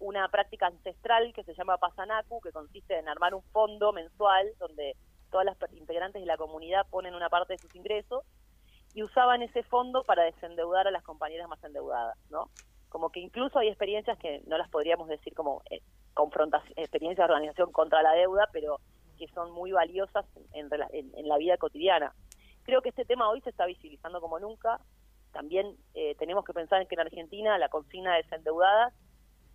una 0.00 0.28
práctica 0.28 0.66
ancestral 0.66 1.32
que 1.34 1.44
se 1.44 1.54
llama 1.54 1.76
Pasanaku, 1.76 2.40
que 2.40 2.52
consiste 2.52 2.98
en 2.98 3.08
armar 3.08 3.34
un 3.34 3.42
fondo 3.52 3.92
mensual 3.92 4.50
donde 4.58 4.96
todas 5.30 5.46
las 5.46 5.56
integrantes 5.74 6.20
de 6.20 6.26
la 6.26 6.38
comunidad 6.38 6.86
ponen 6.90 7.14
una 7.14 7.28
parte 7.28 7.52
de 7.52 7.58
sus 7.58 7.74
ingresos 7.74 8.24
y 8.94 9.02
usaban 9.02 9.42
ese 9.42 9.62
fondo 9.62 10.02
para 10.04 10.24
desendeudar 10.24 10.88
a 10.88 10.90
las 10.90 11.04
compañeras 11.04 11.48
más 11.48 11.62
endeudadas, 11.62 12.18
¿no? 12.30 12.50
Como 12.88 13.10
que 13.10 13.20
incluso 13.20 13.58
hay 13.58 13.68
experiencias 13.68 14.18
que 14.18 14.42
no 14.46 14.58
las 14.58 14.68
podríamos 14.68 15.06
decir 15.06 15.32
como 15.34 15.62
eh, 15.70 15.80
experiencias 16.76 17.28
de 17.28 17.34
organización 17.34 17.70
contra 17.70 18.02
la 18.02 18.12
deuda, 18.12 18.48
pero 18.52 18.80
que 19.16 19.28
son 19.28 19.52
muy 19.52 19.70
valiosas 19.70 20.24
en, 20.52 20.68
en, 20.92 21.28
la 21.28 21.36
vida 21.36 21.56
cotidiana. 21.58 22.14
Creo 22.64 22.82
que 22.82 22.90
este 22.90 23.04
tema 23.04 23.28
hoy 23.28 23.40
se 23.40 23.50
está 23.50 23.66
visibilizando 23.66 24.20
como 24.20 24.38
nunca. 24.38 24.80
También 25.32 25.76
eh, 25.94 26.14
tenemos 26.18 26.44
que 26.44 26.52
pensar 26.52 26.80
en 26.80 26.88
que 26.88 26.94
en 26.94 27.00
Argentina 27.00 27.58
la 27.58 27.68
consigna 27.68 28.12
de 28.14 28.22
desendeudadas 28.22 28.92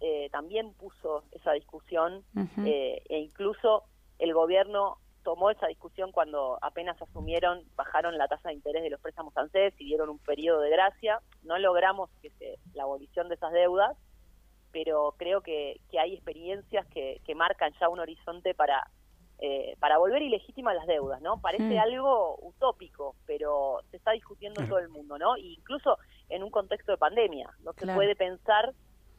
eh, 0.01 0.29
también 0.31 0.73
puso 0.73 1.23
esa 1.31 1.53
discusión 1.53 2.23
eh, 2.65 3.01
e 3.07 3.17
incluso 3.19 3.83
el 4.19 4.33
gobierno 4.33 4.97
tomó 5.23 5.49
esa 5.49 5.67
discusión 5.67 6.11
cuando 6.11 6.59
apenas 6.61 7.01
asumieron, 7.01 7.63
bajaron 7.75 8.17
la 8.17 8.27
tasa 8.27 8.49
de 8.49 8.55
interés 8.55 8.83
de 8.83 8.89
los 8.89 9.01
préstamos 9.01 9.35
ANSES 9.35 9.73
y 9.79 9.85
dieron 9.85 10.09
un 10.09 10.19
periodo 10.19 10.61
de 10.61 10.69
gracia. 10.69 11.19
No 11.43 11.57
logramos 11.57 12.09
que 12.21 12.29
se, 12.31 12.59
la 12.73 12.83
abolición 12.83 13.29
de 13.29 13.35
esas 13.35 13.51
deudas, 13.51 13.97
pero 14.71 15.15
creo 15.17 15.41
que, 15.41 15.79
que 15.89 15.99
hay 15.99 16.13
experiencias 16.13 16.85
que, 16.87 17.21
que 17.25 17.33
marcan 17.33 17.73
ya 17.79 17.89
un 17.89 17.99
horizonte 17.99 18.53
para 18.53 18.85
eh, 19.39 19.75
para 19.79 19.97
volver 19.97 20.21
ilegítimas 20.21 20.75
las 20.75 20.87
deudas, 20.87 21.21
¿no? 21.21 21.41
Parece 21.41 21.77
algo 21.77 22.37
utópico, 22.41 23.15
pero 23.25 23.81
se 23.91 23.97
está 23.97 24.11
discutiendo 24.11 24.61
en 24.61 24.69
todo 24.69 24.79
el 24.79 24.89
mundo, 24.89 25.17
¿no? 25.17 25.35
incluso 25.37 25.97
en 26.29 26.43
un 26.43 26.49
contexto 26.49 26.93
de 26.93 26.97
pandemia, 26.97 27.49
no 27.63 27.73
se 27.73 27.85
puede 27.93 28.15
pensar 28.15 28.73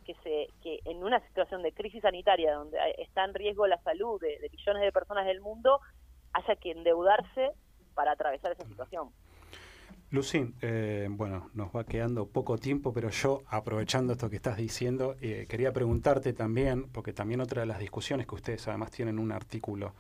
que 0.07 0.15
se 0.23 0.49
que 0.63 0.81
en 0.85 1.03
una 1.03 1.21
situación 1.27 1.63
de 1.63 1.73
crisis 1.73 2.03
sanitaria 2.03 2.55
donde 2.55 2.79
está 2.99 3.25
en 3.25 3.35
riesgo 3.35 3.67
la 3.67 3.79
salud 3.83 4.21
de, 4.21 4.49
millones 4.51 4.83
de 4.83 4.93
personas 4.93 5.27
del 5.27 5.41
mundo 5.41 5.81
haya 6.33 6.57
que 6.57 6.71
endeudarse 6.71 7.51
para 7.95 8.13
atravesar 8.13 8.53
esa 8.53 8.65
situación. 8.67 9.11
Lucín, 10.11 10.55
eh, 10.61 11.09
bueno, 11.11 11.51
nos 11.55 11.69
va 11.75 11.85
quedando 11.85 12.27
poco 12.27 12.59
tiempo, 12.59 12.93
pero 12.93 13.11
yo, 13.11 13.43
aprovechando 13.49 14.13
esto 14.13 14.31
que 14.31 14.37
estás 14.37 14.57
diciendo, 14.57 15.17
eh, 15.21 15.47
quería 15.49 15.73
preguntarte 15.73 16.33
también, 16.33 16.85
porque 16.93 17.13
también 17.13 17.41
otra 17.41 17.63
de 17.63 17.67
las 17.67 17.81
discusiones 17.81 18.27
que 18.27 18.37
ustedes 18.37 18.69
además 18.69 18.93
tienen 18.93 19.19
un 19.19 19.33
artículo 19.33 19.95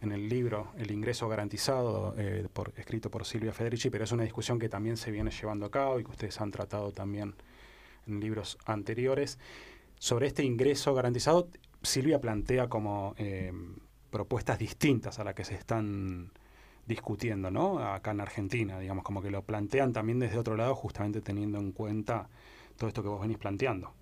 en 0.00 0.10
el 0.10 0.28
libro 0.28 0.72
El 0.76 0.90
ingreso 0.90 1.28
garantizado, 1.28 2.14
eh, 2.18 2.46
escrito 2.76 3.10
por 3.10 3.24
Silvia 3.24 3.52
Federici, 3.52 3.88
pero 3.88 4.04
es 4.04 4.12
una 4.12 4.24
discusión 4.24 4.58
que 4.58 4.68
también 4.68 4.96
se 4.96 5.10
viene 5.10 5.30
llevando 5.30 5.66
a 5.66 5.70
cabo 5.70 6.00
y 6.00 6.04
que 6.04 6.10
ustedes 6.10 6.40
han 6.40 6.50
tratado 6.50 6.90
también 6.90 7.34
en 8.06 8.20
libros 8.20 8.58
anteriores. 8.64 9.38
Sobre 9.98 10.26
este 10.26 10.42
ingreso 10.44 10.94
garantizado, 10.94 11.48
Silvia 11.82 12.20
plantea 12.20 12.68
como 12.68 13.14
eh, 13.18 13.52
propuestas 14.10 14.58
distintas 14.58 15.18
a 15.18 15.24
las 15.24 15.34
que 15.34 15.44
se 15.44 15.54
están 15.54 16.32
discutiendo, 16.86 17.50
¿no? 17.50 17.78
Acá 17.78 18.10
en 18.10 18.20
Argentina, 18.20 18.78
digamos, 18.78 19.04
como 19.04 19.22
que 19.22 19.30
lo 19.30 19.42
plantean 19.42 19.92
también 19.92 20.18
desde 20.18 20.38
otro 20.38 20.56
lado, 20.56 20.74
justamente 20.74 21.20
teniendo 21.20 21.58
en 21.58 21.72
cuenta 21.72 22.28
todo 22.76 22.88
esto 22.88 23.02
que 23.02 23.08
vos 23.08 23.20
venís 23.20 23.38
planteando. 23.38 23.92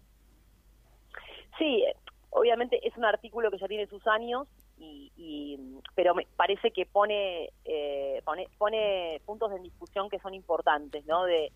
Sí, 1.58 1.84
obviamente 2.30 2.86
es 2.86 2.96
un 2.96 3.04
artículo 3.04 3.50
que 3.50 3.58
ya 3.58 3.68
tiene 3.68 3.86
sus 3.86 4.06
años 4.06 4.48
y, 4.78 5.58
pero 5.94 6.14
me 6.14 6.26
parece 6.36 6.70
que 6.70 6.86
pone, 6.86 7.50
eh, 7.66 8.22
pone, 8.24 8.48
pone 8.56 9.20
puntos 9.26 9.50
de 9.50 9.60
discusión 9.60 10.08
que 10.08 10.18
son 10.20 10.32
importantes, 10.32 11.04
¿no? 11.04 11.24
De, 11.24 11.52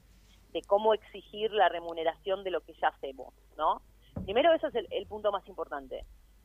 de 0.52 0.62
cómo 0.62 0.94
exigir 0.94 1.50
la 1.52 1.68
remuneración 1.68 2.44
de 2.44 2.50
lo 2.50 2.60
que 2.60 2.74
ya 2.74 2.88
hacemos, 2.88 3.34
¿no? 3.56 3.80
Primero, 4.24 4.54
ese 4.54 4.68
es 4.68 4.74
el, 4.90 5.06
punto 5.06 5.32
más 5.32 5.46
importante, 5.48 6.04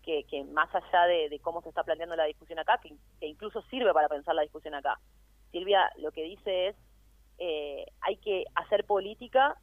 que, 0.10 0.24
que 0.24 0.44
más 0.44 0.74
allá 0.74 1.06
de, 1.06 1.40
cómo 1.44 1.62
se 1.62 1.70
está 1.70 1.84
planteando 1.84 2.16
la 2.16 2.24
discusión 2.24 2.58
acá, 2.58 2.80
que, 2.82 2.96
incluso 3.28 3.62
sirve 3.70 3.94
para 3.94 4.10
pensar 4.10 4.34
la 4.34 4.42
discusión 4.42 4.74
acá. 4.74 5.00
Silvia 5.52 5.88
lo 5.98 6.12
que 6.12 6.24
dice 6.24 6.70
es, 6.70 6.76
eh, 7.38 7.86
hay 8.02 8.18
que 8.18 8.46
hacer 8.56 8.86
política 8.86 9.56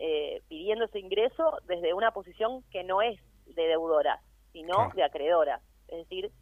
eh, 0.00 0.42
pidiendo 0.48 0.86
ese 0.86 0.98
ingreso 0.98 1.58
desde 1.68 1.94
una 1.94 2.10
posición 2.10 2.64
que 2.72 2.82
no 2.82 3.02
es 3.02 3.20
de 3.46 3.68
deudora, 3.68 4.20
sino 4.52 4.90
de 4.96 5.04
acreedora. 5.04 5.60
Es 5.86 5.98
decir, 5.98 6.32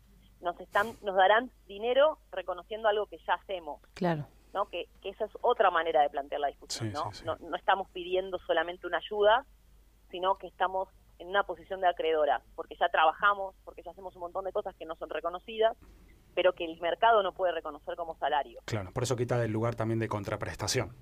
nos 0.40 0.58
están 0.58 0.96
nos 1.02 1.14
darán 1.14 1.50
dinero 1.66 2.16
reconociendo 2.30 2.88
algo 2.88 3.04
que 3.04 3.18
ya 3.18 3.34
hacemos. 3.34 3.82
Claro. 3.92 4.26
¿no? 4.54 4.64
Que, 4.70 4.88
esa 5.04 5.26
es 5.26 5.32
otra 5.42 5.70
manera 5.70 6.00
de 6.00 6.08
plantear 6.08 6.40
la 6.40 6.48
discusión, 6.48 6.90
¿no? 6.90 7.10
¿no? 7.26 7.36
No 7.36 7.56
estamos 7.56 7.90
pidiendo 7.90 8.38
solamente 8.46 8.86
una 8.86 8.96
ayuda, 8.96 9.44
sino 10.10 10.36
que 10.36 10.46
estamos 10.46 10.88
en 11.22 11.28
una 11.28 11.44
posición 11.44 11.80
de 11.80 11.88
acreedora, 11.88 12.42
porque 12.54 12.76
ya 12.78 12.88
trabajamos, 12.88 13.54
porque 13.64 13.82
ya 13.82 13.92
hacemos 13.92 14.14
un 14.14 14.22
montón 14.22 14.44
de 14.44 14.52
cosas 14.52 14.74
que 14.76 14.84
no 14.84 14.96
son 14.96 15.08
reconocidas, 15.08 15.76
pero 16.34 16.52
que 16.52 16.64
el 16.64 16.80
mercado 16.80 17.22
no 17.22 17.32
puede 17.32 17.52
reconocer 17.52 17.96
como 17.96 18.16
salario. 18.16 18.60
Claro, 18.64 18.90
por 18.92 19.04
eso 19.04 19.16
quita 19.16 19.38
del 19.38 19.52
lugar 19.52 19.74
también 19.74 19.98
de 19.98 20.08
contraprestación. 20.08 20.94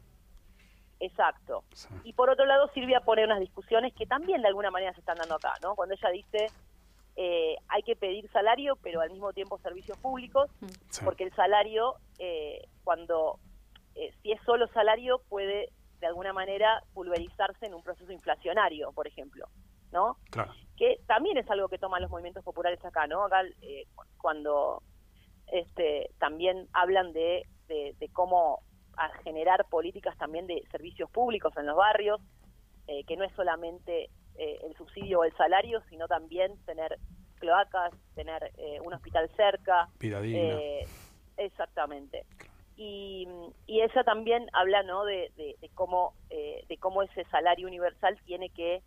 Exacto. 1.01 1.65
Y 2.05 2.13
por 2.13 2.29
otro 2.29 2.45
lado, 2.45 2.69
Silvia 2.75 3.01
pone 3.01 3.25
unas 3.25 3.41
discusiones 3.41 3.95
que 3.95 4.07
también 4.07 4.43
de 4.43 4.49
alguna 4.49 4.71
manera 4.71 4.93
se 4.93 5.01
están 5.01 5.17
dando 5.17 5.37
acá, 5.37 5.55
¿no? 5.63 5.75
Cuando 5.75 5.95
ella 5.95 6.11
dice 6.11 6.49
eh, 7.17 7.57
hay 7.69 7.83
que 7.83 7.97
pedir 7.97 8.31
salario, 8.31 8.77
pero 8.83 9.01
al 9.01 9.11
mismo 9.11 9.33
tiempo 9.33 9.59
servicios 9.59 9.99
públicos, 9.99 10.51
porque 11.05 11.25
el 11.25 11.35
salario, 11.35 11.95
eh, 12.19 12.67
cuando 12.85 13.39
eh, 13.95 14.13
si 14.23 14.33
es 14.33 14.41
solo 14.45 14.69
salario, 14.69 15.23
puede 15.29 15.71
de 16.01 16.07
alguna 16.07 16.33
manera 16.33 16.83
pulverizarse 16.95 17.67
en 17.67 17.75
un 17.75 17.83
proceso 17.83 18.13
inflacionario, 18.13 18.93
por 18.93 19.07
ejemplo, 19.07 19.47
¿no? 19.92 20.16
Claro. 20.31 20.53
Que 20.76 21.00
también 21.07 21.37
es 21.37 21.50
algo 21.50 21.68
que 21.68 21.79
toman 21.79 22.03
los 22.03 22.11
movimientos 22.11 22.44
populares 22.44 22.83
acá, 22.85 23.07
¿no? 23.07 23.24
Acá 23.24 23.42
cuando 24.18 24.83
este, 25.53 26.11
también 26.18 26.68
hablan 26.72 27.12
de, 27.12 27.46
de, 27.68 27.94
de 27.98 28.09
cómo 28.09 28.62
a 28.96 29.09
generar 29.22 29.66
políticas 29.68 30.16
también 30.18 30.46
de 30.46 30.62
servicios 30.70 31.11
públicos 31.11 31.57
en 31.57 31.66
los 31.66 31.76
barrios, 31.76 32.20
eh, 32.87 33.05
que 33.05 33.16
no 33.16 33.24
es 33.24 33.33
solamente 33.35 34.11
eh, 34.37 34.61
el 34.64 34.76
subsidio 34.76 35.20
o 35.20 35.24
el 35.24 35.35
salario, 35.37 35.83
sino 35.88 36.07
también 36.07 36.53
tener 36.66 36.98
cloacas, 37.38 37.94
tener 38.14 38.53
eh, 38.59 38.79
un 38.85 38.92
hospital 38.92 39.31
cerca. 39.37 39.88
exactamente. 41.37 42.26
Y, 42.76 43.26
y, 43.66 43.81
ella 43.81 44.05
también 44.05 44.48
habla 44.53 44.83
¿no? 44.83 45.05
de, 45.05 45.31
cómo, 45.74 46.14
de 46.31 46.76
cómo 46.79 47.03
ese 47.03 47.24
salario 47.24 47.66
universal 47.66 48.18
tiene 48.24 48.48
que 48.50 48.83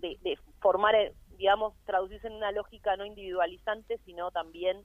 de, 0.00 0.38
formar, 0.60 0.94
digamos, 1.36 1.74
traducirse 1.84 2.26
en 2.26 2.34
una 2.34 2.52
lógica 2.52 2.96
no 2.96 3.04
individualizante, 3.04 3.98
sino 4.04 4.30
también 4.30 4.84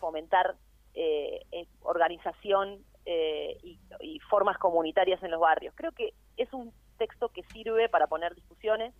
fomentar 0.00 0.56
eh, 0.94 1.44
organización 1.82 2.84
eh, 3.06 3.56
y, 3.62 4.18
formas 4.30 4.58
comunitarias 4.58 5.22
en 5.22 5.30
los 5.30 5.40
barrios. 5.40 5.74
Creo 5.76 5.92
que 5.92 6.12
es 6.36 6.52
un 6.52 6.72
texto 6.98 7.30
que 7.30 7.42
sirve 7.44 7.88
para 7.88 8.06
poner 8.06 8.34
discusiones, 8.34 8.92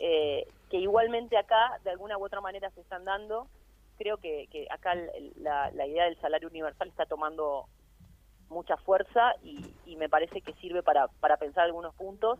eh, 0.00 0.46
que 0.70 0.78
igualmente 0.78 1.38
acá 1.38 1.80
de 1.84 1.90
alguna 1.90 2.18
u 2.18 2.24
otra 2.24 2.40
manera 2.40 2.70
se 2.70 2.80
están 2.80 3.04
dando. 3.04 3.48
Creo 3.96 4.18
que, 4.18 4.68
acá 4.70 4.94
la, 5.36 5.86
idea 5.86 6.04
del 6.04 6.20
salario 6.20 6.48
universal 6.48 6.88
está 6.88 7.06
tomando 7.06 7.66
mucha 8.48 8.76
fuerza 8.76 9.34
y, 9.42 9.96
me 9.96 10.08
parece 10.08 10.42
que 10.42 10.52
sirve 10.54 10.82
para, 10.82 11.08
para 11.20 11.38
pensar 11.38 11.64
algunos 11.64 11.94
puntos 11.96 12.38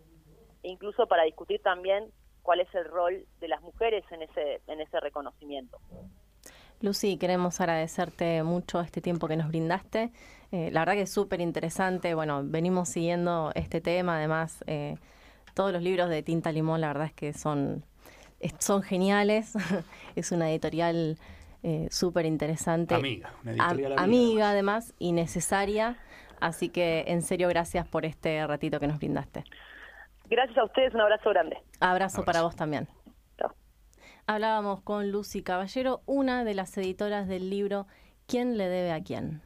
e 0.62 0.68
incluso 0.68 1.06
para 1.06 1.24
discutir 1.24 1.60
también 1.62 2.10
cuál 2.42 2.60
es 2.60 2.74
el 2.74 2.84
rol 2.84 3.26
de 3.40 3.48
las 3.48 3.60
mujeres 3.62 4.04
en 4.10 4.22
ese, 4.22 4.60
en 4.66 4.80
ese 4.80 5.00
reconocimiento. 5.00 5.78
Lucy, 6.80 7.16
queremos 7.18 7.60
agradecerte 7.60 8.42
mucho 8.44 8.80
este 8.80 9.00
tiempo 9.00 9.26
que 9.26 9.36
nos 9.36 9.48
brindaste. 9.48 10.12
Eh, 10.52 10.70
la 10.70 10.80
verdad 10.80 10.94
que 10.94 11.02
es 11.02 11.10
súper 11.12 11.40
interesante. 11.40 12.14
Bueno, 12.14 12.42
venimos 12.44 12.88
siguiendo 12.88 13.50
este 13.54 13.80
tema. 13.80 14.16
Además, 14.16 14.62
eh, 14.66 14.96
todos 15.54 15.72
los 15.72 15.82
libros 15.82 16.08
de 16.08 16.22
Tinta 16.22 16.52
Limón, 16.52 16.80
la 16.80 16.88
verdad 16.88 17.06
es 17.06 17.12
que 17.12 17.32
son, 17.32 17.84
son 18.60 18.82
geniales. 18.82 19.54
es 20.16 20.30
una 20.30 20.50
editorial 20.50 21.18
eh, 21.64 21.88
súper 21.90 22.26
interesante. 22.26 22.94
Amiga, 22.94 23.32
una 23.42 23.52
editorial 23.52 23.92
amiga. 23.92 24.02
amiga 24.02 24.50
además 24.50 24.94
y 24.98 25.12
necesaria. 25.12 25.98
Así 26.40 26.68
que 26.68 27.04
en 27.08 27.22
serio, 27.22 27.48
gracias 27.48 27.88
por 27.88 28.04
este 28.04 28.46
ratito 28.46 28.78
que 28.78 28.86
nos 28.86 28.98
brindaste. 28.98 29.42
Gracias 30.28 30.58
a 30.58 30.64
ustedes, 30.64 30.94
un 30.94 31.00
abrazo 31.00 31.30
grande. 31.30 31.58
abrazo. 31.80 32.24
para 32.24 32.42
vos 32.42 32.56
también. 32.56 32.88
Hablábamos 34.26 34.82
con 34.82 35.10
Lucy 35.10 35.42
Caballero, 35.42 36.02
una 36.04 36.44
de 36.44 36.52
las 36.52 36.76
editoras 36.76 37.28
del 37.28 37.48
libro 37.48 37.86
¿Quién 38.26 38.58
le 38.58 38.68
debe 38.68 38.92
a 38.92 39.02
quién? 39.02 39.40